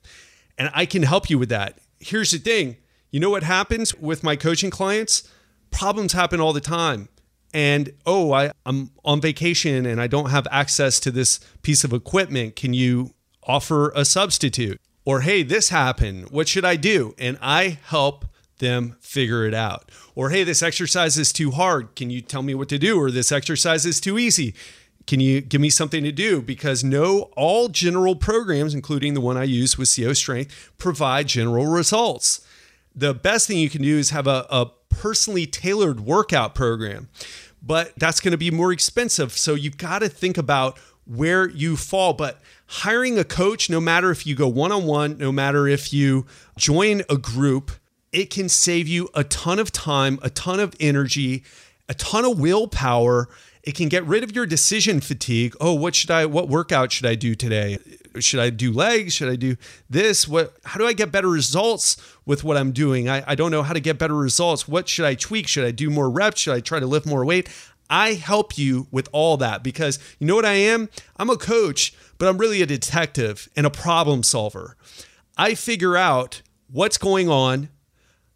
And 0.56 0.70
I 0.72 0.86
can 0.86 1.02
help 1.02 1.28
you 1.28 1.38
with 1.38 1.50
that. 1.50 1.78
Here's 1.98 2.30
the 2.30 2.38
thing 2.38 2.76
you 3.10 3.20
know 3.20 3.30
what 3.30 3.42
happens 3.42 3.94
with 3.94 4.24
my 4.24 4.34
coaching 4.34 4.70
clients? 4.70 5.28
Problems 5.70 6.12
happen 6.12 6.40
all 6.40 6.52
the 6.52 6.60
time. 6.60 7.08
And 7.52 7.92
oh, 8.04 8.32
I, 8.32 8.52
I'm 8.64 8.90
on 9.04 9.20
vacation 9.20 9.86
and 9.86 10.00
I 10.00 10.06
don't 10.06 10.30
have 10.30 10.46
access 10.50 10.98
to 11.00 11.10
this 11.10 11.38
piece 11.62 11.84
of 11.84 11.92
equipment. 11.92 12.56
Can 12.56 12.74
you 12.74 13.14
offer 13.42 13.90
a 13.94 14.04
substitute? 14.04 14.80
Or, 15.04 15.20
hey, 15.20 15.42
this 15.42 15.68
happened. 15.68 16.30
What 16.30 16.48
should 16.48 16.64
I 16.64 16.76
do? 16.76 17.14
And 17.16 17.38
I 17.40 17.78
help 17.84 18.26
them 18.58 18.96
figure 19.00 19.46
it 19.46 19.54
out. 19.54 19.90
Or, 20.14 20.30
hey, 20.30 20.44
this 20.44 20.62
exercise 20.62 21.18
is 21.18 21.32
too 21.32 21.50
hard. 21.52 21.94
Can 21.94 22.10
you 22.10 22.20
tell 22.20 22.42
me 22.42 22.54
what 22.54 22.68
to 22.70 22.78
do? 22.78 23.00
Or 23.00 23.10
this 23.10 23.32
exercise 23.32 23.84
is 23.84 24.00
too 24.00 24.18
easy. 24.18 24.54
Can 25.06 25.20
you 25.20 25.40
give 25.40 25.60
me 25.60 25.70
something 25.70 26.02
to 26.02 26.12
do? 26.12 26.42
Because 26.42 26.82
no, 26.82 27.30
all 27.36 27.68
general 27.68 28.16
programs, 28.16 28.74
including 28.74 29.14
the 29.14 29.20
one 29.20 29.36
I 29.36 29.44
use 29.44 29.78
with 29.78 29.88
CEO 29.88 30.16
Strength, 30.16 30.72
provide 30.78 31.28
general 31.28 31.66
results. 31.66 32.44
The 32.94 33.14
best 33.14 33.46
thing 33.46 33.58
you 33.58 33.70
can 33.70 33.82
do 33.82 33.98
is 33.98 34.10
have 34.10 34.26
a, 34.26 34.46
a 34.50 34.70
personally 34.88 35.46
tailored 35.46 36.00
workout 36.00 36.54
program, 36.54 37.08
but 37.62 37.92
that's 37.96 38.20
going 38.20 38.32
to 38.32 38.38
be 38.38 38.50
more 38.50 38.72
expensive. 38.72 39.32
So 39.32 39.54
you've 39.54 39.76
got 39.76 40.00
to 40.00 40.08
think 40.08 40.38
about 40.38 40.78
where 41.06 41.48
you 41.48 41.76
fall. 41.76 42.12
But 42.12 42.40
hiring 42.66 43.18
a 43.18 43.24
coach, 43.24 43.70
no 43.70 43.80
matter 43.80 44.10
if 44.10 44.26
you 44.26 44.34
go 44.34 44.48
one 44.48 44.72
on 44.72 44.86
one, 44.86 45.18
no 45.18 45.30
matter 45.30 45.68
if 45.68 45.92
you 45.92 46.26
join 46.56 47.02
a 47.08 47.16
group, 47.16 47.70
it 48.16 48.30
can 48.30 48.48
save 48.48 48.88
you 48.88 49.10
a 49.12 49.22
ton 49.24 49.58
of 49.58 49.70
time, 49.70 50.18
a 50.22 50.30
ton 50.30 50.58
of 50.58 50.74
energy, 50.80 51.44
a 51.86 51.92
ton 51.92 52.24
of 52.24 52.40
willpower. 52.40 53.28
It 53.62 53.74
can 53.74 53.90
get 53.90 54.06
rid 54.06 54.24
of 54.24 54.34
your 54.34 54.46
decision 54.46 55.02
fatigue. 55.02 55.54
Oh, 55.60 55.74
what 55.74 55.94
should 55.94 56.10
I 56.10 56.24
what 56.24 56.48
workout 56.48 56.90
should 56.92 57.04
I 57.04 57.14
do 57.14 57.34
today? 57.34 57.76
Should 58.18 58.40
I 58.40 58.48
do 58.48 58.72
legs? 58.72 59.12
Should 59.12 59.28
I 59.28 59.36
do 59.36 59.56
this? 59.90 60.26
What 60.26 60.56
how 60.64 60.78
do 60.78 60.86
I 60.86 60.94
get 60.94 61.12
better 61.12 61.28
results 61.28 61.98
with 62.24 62.42
what 62.42 62.56
I'm 62.56 62.72
doing? 62.72 63.06
I, 63.06 63.22
I 63.26 63.34
don't 63.34 63.50
know 63.50 63.62
how 63.62 63.74
to 63.74 63.80
get 63.80 63.98
better 63.98 64.14
results. 64.14 64.66
What 64.66 64.88
should 64.88 65.04
I 65.04 65.14
tweak? 65.14 65.46
Should 65.46 65.66
I 65.66 65.70
do 65.70 65.90
more 65.90 66.08
reps? 66.08 66.40
Should 66.40 66.54
I 66.54 66.60
try 66.60 66.80
to 66.80 66.86
lift 66.86 67.04
more 67.04 67.22
weight? 67.22 67.50
I 67.90 68.14
help 68.14 68.56
you 68.56 68.86
with 68.90 69.10
all 69.12 69.36
that 69.36 69.62
because 69.62 69.98
you 70.18 70.26
know 70.26 70.36
what 70.36 70.46
I 70.46 70.54
am? 70.54 70.88
I'm 71.18 71.28
a 71.28 71.36
coach, 71.36 71.92
but 72.16 72.28
I'm 72.28 72.38
really 72.38 72.62
a 72.62 72.66
detective 72.66 73.50
and 73.54 73.66
a 73.66 73.70
problem 73.70 74.22
solver. 74.22 74.74
I 75.36 75.54
figure 75.54 75.98
out 75.98 76.40
what's 76.70 76.96
going 76.96 77.28
on. 77.28 77.68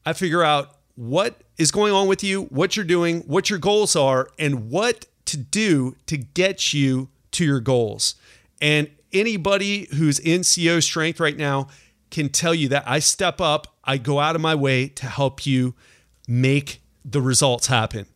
I 0.04 0.12
figure 0.12 0.42
out 0.42 0.76
what 0.94 1.42
is 1.58 1.70
going 1.70 1.92
on 1.92 2.08
with 2.08 2.22
you, 2.24 2.44
what 2.44 2.76
you're 2.76 2.84
doing, 2.84 3.20
what 3.22 3.50
your 3.50 3.58
goals 3.58 3.96
are, 3.96 4.28
and 4.38 4.70
what 4.70 5.06
to 5.26 5.36
do 5.36 5.96
to 6.06 6.16
get 6.16 6.72
you 6.72 7.08
to 7.32 7.44
your 7.44 7.60
goals. 7.60 8.14
And 8.60 8.90
anybody 9.12 9.88
who's 9.96 10.18
in 10.18 10.40
CEO 10.40 10.82
strength 10.82 11.20
right 11.20 11.36
now 11.36 11.68
can 12.10 12.28
tell 12.28 12.54
you 12.54 12.68
that 12.68 12.84
I 12.86 12.98
step 12.98 13.40
up, 13.40 13.68
I 13.84 13.96
go 13.96 14.18
out 14.18 14.34
of 14.34 14.40
my 14.40 14.54
way 14.54 14.88
to 14.88 15.06
help 15.06 15.46
you 15.46 15.74
make 16.26 16.82
the 17.04 17.20
results 17.20 17.68
happen 17.68 18.06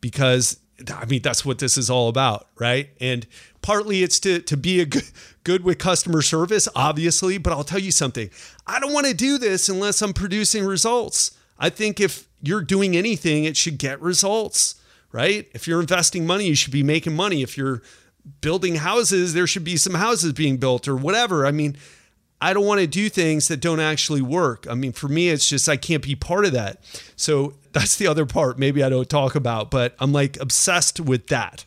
because 0.00 0.58
I 0.92 1.04
mean, 1.04 1.22
that's 1.22 1.44
what 1.44 1.58
this 1.58 1.78
is 1.78 1.88
all 1.88 2.08
about, 2.08 2.48
right? 2.58 2.90
And 3.00 3.26
partly 3.62 4.02
it's 4.02 4.18
to, 4.20 4.40
to 4.40 4.56
be 4.56 4.80
a 4.80 4.86
good, 4.86 5.10
good 5.44 5.64
with 5.64 5.78
customer 5.78 6.22
service, 6.22 6.68
obviously, 6.74 7.38
but 7.38 7.52
I'll 7.52 7.64
tell 7.64 7.78
you 7.78 7.92
something. 7.92 8.30
I 8.66 8.80
don't 8.80 8.92
want 8.92 9.06
to 9.06 9.14
do 9.14 9.38
this 9.38 9.68
unless 9.68 10.02
I'm 10.02 10.12
producing 10.12 10.64
results. 10.64 11.36
I 11.58 11.70
think 11.70 12.00
if 12.00 12.26
you're 12.42 12.62
doing 12.62 12.96
anything, 12.96 13.44
it 13.44 13.56
should 13.56 13.78
get 13.78 14.00
results, 14.00 14.74
right? 15.12 15.48
If 15.54 15.68
you're 15.68 15.80
investing 15.80 16.26
money, 16.26 16.46
you 16.46 16.54
should 16.54 16.72
be 16.72 16.82
making 16.82 17.14
money. 17.14 17.42
If 17.42 17.56
you're 17.56 17.82
building 18.40 18.76
houses, 18.76 19.34
there 19.34 19.46
should 19.46 19.64
be 19.64 19.76
some 19.76 19.94
houses 19.94 20.32
being 20.32 20.56
built 20.56 20.88
or 20.88 20.96
whatever. 20.96 21.46
I 21.46 21.52
mean, 21.52 21.76
I 22.44 22.52
don't 22.52 22.66
want 22.66 22.82
to 22.82 22.86
do 22.86 23.08
things 23.08 23.48
that 23.48 23.62
don't 23.62 23.80
actually 23.80 24.20
work. 24.20 24.66
I 24.68 24.74
mean, 24.74 24.92
for 24.92 25.08
me, 25.08 25.30
it's 25.30 25.48
just 25.48 25.66
I 25.66 25.78
can't 25.78 26.02
be 26.02 26.14
part 26.14 26.44
of 26.44 26.52
that. 26.52 26.84
So 27.16 27.54
that's 27.72 27.96
the 27.96 28.06
other 28.06 28.26
part 28.26 28.58
maybe 28.58 28.84
I 28.84 28.90
don't 28.90 29.08
talk 29.08 29.34
about, 29.34 29.70
but 29.70 29.96
I'm 29.98 30.12
like 30.12 30.38
obsessed 30.38 31.00
with 31.00 31.28
that. 31.28 31.64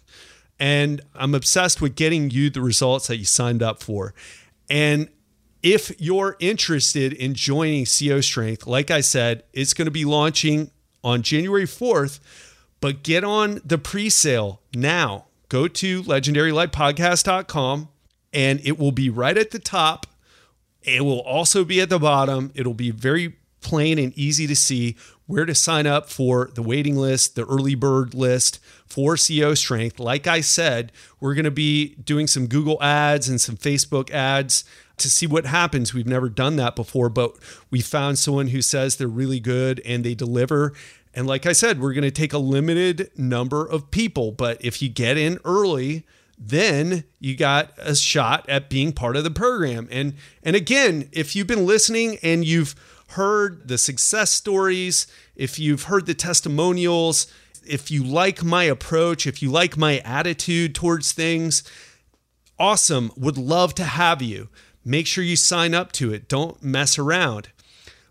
And 0.59 1.01
I'm 1.15 1.33
obsessed 1.33 1.81
with 1.81 1.95
getting 1.95 2.29
you 2.29 2.51
the 2.51 2.61
results 2.61 3.07
that 3.07 3.17
you 3.17 3.25
signed 3.25 3.63
up 3.63 3.81
for. 3.81 4.13
And 4.69 5.09
if 5.63 5.99
you're 5.99 6.37
interested 6.39 7.11
in 7.11 7.33
joining 7.33 7.85
CEO 7.85 8.23
Strength, 8.23 8.67
like 8.67 8.91
I 8.91 9.01
said, 9.01 9.45
it's 9.53 9.73
going 9.73 9.87
to 9.87 9.91
be 9.91 10.05
launching 10.05 10.69
on 11.03 11.23
January 11.23 11.65
4th, 11.65 12.19
but 12.81 13.01
get 13.01 13.23
on 13.23 13.61
the 13.65 13.79
pre 13.79 14.11
sale 14.11 14.61
now. 14.75 15.25
Go 15.49 15.67
to 15.67 16.03
legendarylifepodcast.com 16.03 17.89
and 18.31 18.61
it 18.63 18.77
will 18.77 18.91
be 18.91 19.09
right 19.09 19.37
at 19.39 19.49
the 19.49 19.59
top. 19.59 20.05
It 20.87 21.03
will 21.03 21.19
also 21.19 21.65
be 21.65 21.81
at 21.81 21.89
the 21.89 21.99
bottom. 21.99 22.51
It'll 22.55 22.73
be 22.73 22.91
very 22.91 23.35
plain 23.61 23.99
and 23.99 24.17
easy 24.17 24.47
to 24.47 24.55
see 24.55 24.95
where 25.25 25.45
to 25.45 25.53
sign 25.53 25.85
up 25.85 26.09
for 26.09 26.49
the 26.53 26.61
waiting 26.61 26.95
list, 26.95 27.35
the 27.35 27.45
early 27.45 27.75
bird 27.75 28.13
list 28.13 28.59
for 28.85 29.15
CEO 29.15 29.57
Strength. 29.57 29.99
Like 29.99 30.25
I 30.25 30.39
said, 30.39 30.93
we're 31.19 31.33
going 31.33 31.43
to 31.43 31.51
be 31.51 31.95
doing 31.95 32.27
some 32.27 32.47
Google 32.47 32.81
ads 32.81 33.27
and 33.27 33.41
some 33.41 33.57
Facebook 33.57 34.09
ads 34.11 34.63
to 34.95 35.09
see 35.09 35.27
what 35.27 35.45
happens. 35.45 35.93
We've 35.93 36.07
never 36.07 36.29
done 36.29 36.55
that 36.55 36.75
before, 36.75 37.09
but 37.09 37.35
we 37.69 37.81
found 37.81 38.17
someone 38.17 38.47
who 38.47 38.61
says 38.61 38.95
they're 38.95 39.07
really 39.07 39.41
good 39.41 39.81
and 39.85 40.03
they 40.03 40.15
deliver. 40.15 40.73
And 41.13 41.27
like 41.27 41.45
I 41.45 41.51
said, 41.51 41.81
we're 41.81 41.93
going 41.93 42.03
to 42.03 42.11
take 42.11 42.31
a 42.31 42.37
limited 42.37 43.11
number 43.17 43.65
of 43.65 43.91
people, 43.91 44.31
but 44.31 44.63
if 44.63 44.81
you 44.81 44.87
get 44.87 45.17
in 45.17 45.39
early, 45.43 46.05
then 46.37 47.03
you 47.19 47.35
got 47.35 47.71
a 47.77 47.95
shot 47.95 48.47
at 48.47 48.69
being 48.69 48.93
part 48.93 49.15
of 49.15 49.23
the 49.23 49.31
program. 49.31 49.87
And 49.91 50.13
and 50.43 50.55
again, 50.55 51.09
if 51.11 51.35
you've 51.35 51.47
been 51.47 51.65
listening 51.65 52.17
and 52.21 52.45
you've 52.45 52.75
heard 53.09 53.67
the 53.67 53.77
success 53.77 54.31
stories, 54.31 55.07
if 55.35 55.57
you've 55.57 55.83
heard 55.83 56.05
the 56.05 56.13
testimonials, 56.13 57.27
if 57.65 57.89
you 57.89 58.03
like 58.03 58.43
my 58.43 58.63
approach, 58.63 59.25
if 59.25 59.41
you 59.41 59.49
like 59.49 59.77
my 59.77 59.99
attitude 59.99 60.75
towards 60.75 61.11
things, 61.11 61.63
awesome. 62.59 63.11
Would 63.17 63.37
love 63.37 63.73
to 63.75 63.83
have 63.83 64.21
you. 64.21 64.49
Make 64.85 65.07
sure 65.07 65.23
you 65.23 65.35
sign 65.35 65.73
up 65.73 65.91
to 65.93 66.13
it. 66.13 66.27
Don't 66.27 66.63
mess 66.63 66.97
around. 66.97 67.49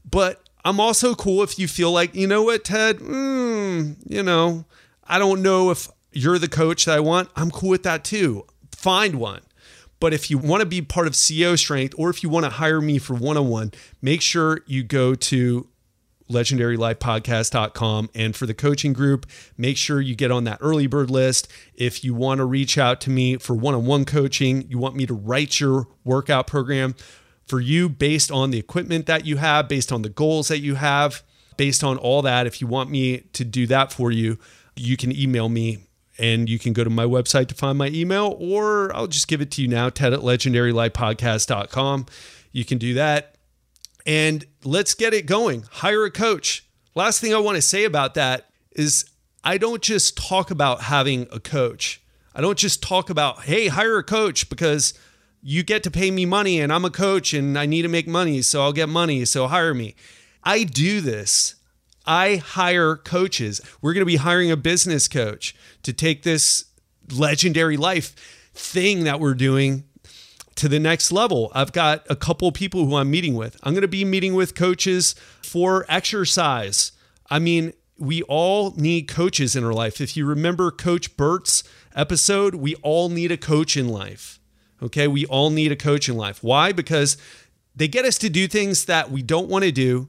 But 0.09 0.43
I'm 0.65 0.81
also 0.81 1.15
cool 1.15 1.43
if 1.43 1.59
you 1.59 1.69
feel 1.69 1.93
like, 1.93 2.15
you 2.15 2.27
know 2.27 2.43
what, 2.43 2.65
Ted, 2.65 2.99
mm, 2.99 3.97
you 4.05 4.23
know, 4.23 4.65
I 5.05 5.19
don't 5.19 5.43
know 5.43 5.71
if 5.71 5.89
you're 6.17 6.39
the 6.39 6.49
coach 6.49 6.85
that 6.87 6.97
I 6.97 7.01
want. 7.01 7.31
I'm 7.37 7.51
cool 7.51 7.71
with 7.71 7.83
that 7.85 8.05
too. 8.05 8.47
Find 8.73 9.17
one. 9.17 9.43
But 9.99 10.13
if 10.13 10.31
you 10.31 10.39
want 10.39 10.61
to 10.61 10.67
be 10.67 10.83
part 10.83 11.07
of 11.07 11.15
CEO 11.15 11.59
Strength 11.59 11.95
or 11.97 12.11
if 12.11 12.23
you 12.23 12.29
want 12.29 12.45
to 12.45 12.51
hire 12.51 12.81
me 12.81 12.99
for 12.99 13.15
one 13.15 13.37
on 13.37 13.49
one, 13.49 13.73
make 14.03 14.21
sure 14.21 14.61
you 14.67 14.83
go 14.83 15.15
to 15.15 15.69
legendarylifepodcast.com. 16.31 18.11
And 18.15 18.37
for 18.37 18.47
the 18.47 18.55
coaching 18.55 18.93
group, 18.93 19.27
make 19.57 19.77
sure 19.77 20.01
you 20.01 20.15
get 20.15 20.31
on 20.31 20.45
that 20.45 20.59
early 20.61 20.87
bird 20.87 21.11
list. 21.11 21.49
If 21.75 22.05
you 22.05 22.15
want 22.15 22.39
to 22.39 22.45
reach 22.45 22.77
out 22.77 23.01
to 23.03 23.11
me 23.11 23.37
for 23.39 23.55
one 23.55 23.75
on 23.75 23.87
one 23.87 24.05
coaching, 24.05 24.69
you 24.69 24.79
want 24.79 24.97
me 24.97 25.07
to 25.07 25.15
write 25.15 25.61
your 25.61 25.89
workout 26.05 26.47
program 26.47 26.95
for 27.47 27.61
you 27.61 27.89
based 27.89 28.31
on 28.31 28.51
the 28.51 28.59
equipment 28.59 29.07
that 29.07 29.25
you 29.25 29.37
have, 29.37 29.69
based 29.69 29.93
on 29.93 30.03
the 30.03 30.09
goals 30.09 30.49
that 30.49 30.59
you 30.59 30.75
have, 30.75 31.23
based 31.57 31.85
on 31.85 31.97
all 31.97 32.23
that. 32.23 32.47
If 32.47 32.61
you 32.61 32.67
want 32.67 32.91
me 32.91 33.21
to 33.33 33.45
do 33.45 33.67
that 33.69 33.93
for 33.93 34.11
you, 34.11 34.39
you 34.75 34.97
can 34.97 35.17
email 35.17 35.49
me 35.49 35.86
and 36.19 36.49
you 36.49 36.59
can 36.59 36.73
go 36.73 36.85
to 36.85 36.91
my 36.91 37.05
website 37.05 37.49
to 37.49 37.55
find 37.55 37.77
my 37.79 37.89
email, 37.89 38.37
or 38.39 38.95
I'll 38.95 39.07
just 39.07 39.29
give 39.29 39.41
it 39.41 39.51
to 39.53 39.63
you 39.63 39.69
now, 39.69 39.89
ted 39.89 40.13
at 40.13 40.21
legendarylifepodcast.com. 40.21 42.07
You 42.53 42.65
can 42.65 42.79
do 42.79 42.95
that. 42.95 43.35
And 44.07 44.47
let's 44.65 44.95
get 44.95 45.13
it 45.13 45.27
going. 45.27 45.65
Hire 45.71 46.05
a 46.05 46.11
coach. 46.11 46.67
Last 46.95 47.21
thing 47.21 47.35
I 47.35 47.39
want 47.39 47.57
to 47.57 47.63
say 47.63 47.85
about 47.85 48.15
that 48.15 48.47
is 48.73 49.05
I 49.45 49.59
don't 49.59 49.83
just 49.83 50.17
talk 50.17 50.51
about 50.51 50.83
having 50.83 51.27
a 51.33 51.41
coach. 51.41 52.01
I 52.35 52.41
don't 52.41 52.59
just 52.59 52.83
talk 52.83 53.11
about, 53.11 53.45
hey, 53.45 53.69
hire 53.69 53.99
a 53.99 54.05
coach 54.05 54.49
because 54.49 54.95
you 55.43 55.63
get 55.63 55.83
to 55.85 55.91
pay 55.91 56.11
me 56.11 56.27
money 56.27 56.61
and 56.61 56.73
I'm 56.73 56.85
a 56.85 56.91
coach 56.91 57.33
and 57.35 57.59
I 57.59 57.67
need 57.67 57.83
to 57.83 57.89
make 57.89 58.07
money, 58.07 58.43
so 58.43 58.63
I'll 58.63 58.73
get 58.73 58.89
money, 58.89 59.25
so 59.25 59.47
hire 59.47 59.75
me. 59.75 59.95
I 60.43 60.65
do 60.65 61.01
this 61.01 61.57
I 62.07 62.37
hire 62.37 62.97
coaches. 62.97 63.61
We're 63.81 63.93
going 63.93 64.03
to 64.03 64.07
be 64.07 64.17
hiring 64.17 64.51
a 64.51 64.57
business 64.57 65.09
coach 65.09 65.55
to 65.83 65.93
take 65.93 66.23
this 66.23 66.67
legendary 67.11 67.77
life 67.77 68.15
thing 68.55 69.05
that 69.05 69.21
we're 69.21 69.35
doing 69.35 69.85
to 70.57 70.69
the 70.69 70.81
next 70.81 71.13
level. 71.13 71.51
I've 71.55 71.73
got 71.73 72.07
a 72.09 72.17
couple 72.17 72.51
people 72.53 72.87
who 72.87 72.97
I'm 72.97 73.11
meeting 73.11 73.35
with. 73.35 73.57
I'm 73.63 73.73
going 73.73 73.83
to 73.83 73.89
be 73.89 74.05
meeting 74.05 74.35
with 74.35 74.55
coaches 74.55 75.15
for 75.43 75.85
exercise. 75.89 76.93
I 77.29 77.39
mean, 77.39 77.73
we 77.99 78.23
all 78.23 78.73
need 78.73 79.09
coaches 79.09 79.57
in 79.57 79.65
our 79.65 79.73
life. 79.73 80.01
If 80.01 80.17
you 80.17 80.27
remember 80.27 80.71
Coach 80.71 81.17
Burt's 81.17 81.63
episode, 81.95 82.55
we 82.55 82.75
all 82.77 83.09
need 83.09 83.33
a 83.33 83.37
coach 83.37 83.77
in 83.77 83.89
life. 83.89 84.39
Okay, 84.83 85.09
we 85.09 85.25
all 85.27 85.51
need 85.51 85.73
a 85.73 85.77
coach 85.77 86.09
in 86.09 86.17
life. 86.17 86.43
Why? 86.43 86.73
Because 86.73 87.17
they 87.75 87.89
get 87.89 88.05
us 88.05 88.19
to 88.19 88.29
do 88.29 88.47
things 88.47 88.85
that 88.87 89.11
we 89.11 89.23
don't 89.23 89.49
want 89.49 89.65
to 89.65 89.73
do 89.73 90.09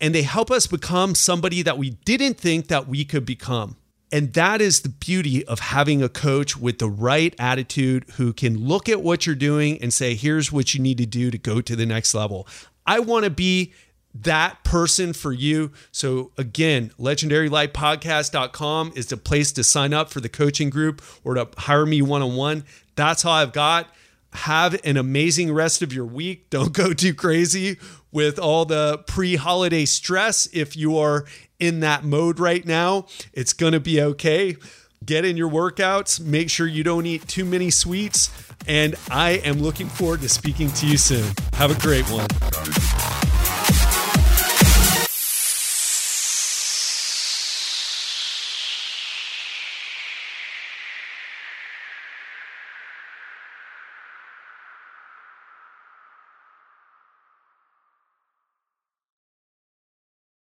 and 0.00 0.14
they 0.14 0.22
help 0.22 0.50
us 0.50 0.66
become 0.66 1.14
somebody 1.14 1.62
that 1.62 1.78
we 1.78 1.90
didn't 1.90 2.38
think 2.38 2.68
that 2.68 2.88
we 2.88 3.04
could 3.04 3.26
become. 3.26 3.76
And 4.12 4.32
that 4.32 4.60
is 4.60 4.80
the 4.80 4.88
beauty 4.88 5.44
of 5.46 5.60
having 5.60 6.02
a 6.02 6.08
coach 6.08 6.56
with 6.56 6.78
the 6.78 6.88
right 6.88 7.34
attitude 7.38 8.06
who 8.16 8.32
can 8.32 8.58
look 8.58 8.88
at 8.88 9.02
what 9.02 9.24
you're 9.24 9.36
doing 9.36 9.80
and 9.80 9.92
say, 9.92 10.14
here's 10.14 10.50
what 10.50 10.74
you 10.74 10.80
need 10.80 10.98
to 10.98 11.06
do 11.06 11.30
to 11.30 11.38
go 11.38 11.60
to 11.60 11.76
the 11.76 11.86
next 11.86 12.12
level. 12.14 12.48
I 12.86 12.98
want 12.98 13.24
to 13.24 13.30
be 13.30 13.72
that 14.12 14.64
person 14.64 15.12
for 15.12 15.32
you. 15.32 15.70
So 15.92 16.32
again, 16.36 16.90
legendarylifepodcast.com 16.98 18.92
is 18.96 19.06
the 19.06 19.16
place 19.16 19.52
to 19.52 19.62
sign 19.62 19.94
up 19.94 20.10
for 20.10 20.20
the 20.20 20.28
coaching 20.28 20.70
group 20.70 21.00
or 21.22 21.34
to 21.34 21.48
hire 21.56 21.86
me 21.86 22.02
one-on-one. 22.02 22.64
That's 22.96 23.24
all 23.24 23.34
I've 23.34 23.52
got. 23.52 23.86
Have 24.32 24.80
an 24.84 24.96
amazing 24.96 25.52
rest 25.52 25.82
of 25.82 25.92
your 25.92 26.06
week. 26.06 26.50
Don't 26.50 26.72
go 26.72 26.92
too 26.92 27.14
crazy 27.14 27.78
with 28.12 28.38
all 28.38 28.64
the 28.64 28.98
pre 29.06 29.36
holiday 29.36 29.84
stress. 29.84 30.48
If 30.52 30.76
you 30.76 30.98
are 30.98 31.26
in 31.58 31.80
that 31.80 32.04
mode 32.04 32.38
right 32.40 32.64
now, 32.64 33.06
it's 33.32 33.52
going 33.52 33.72
to 33.72 33.80
be 33.80 34.00
okay. 34.00 34.56
Get 35.04 35.24
in 35.24 35.36
your 35.36 35.48
workouts, 35.48 36.20
make 36.20 36.50
sure 36.50 36.66
you 36.66 36.84
don't 36.84 37.06
eat 37.06 37.26
too 37.26 37.46
many 37.46 37.70
sweets, 37.70 38.30
and 38.66 38.96
I 39.10 39.30
am 39.44 39.58
looking 39.60 39.88
forward 39.88 40.20
to 40.20 40.28
speaking 40.28 40.70
to 40.72 40.86
you 40.86 40.98
soon. 40.98 41.32
Have 41.54 41.70
a 41.70 41.80
great 41.80 42.04
one. 42.10 43.19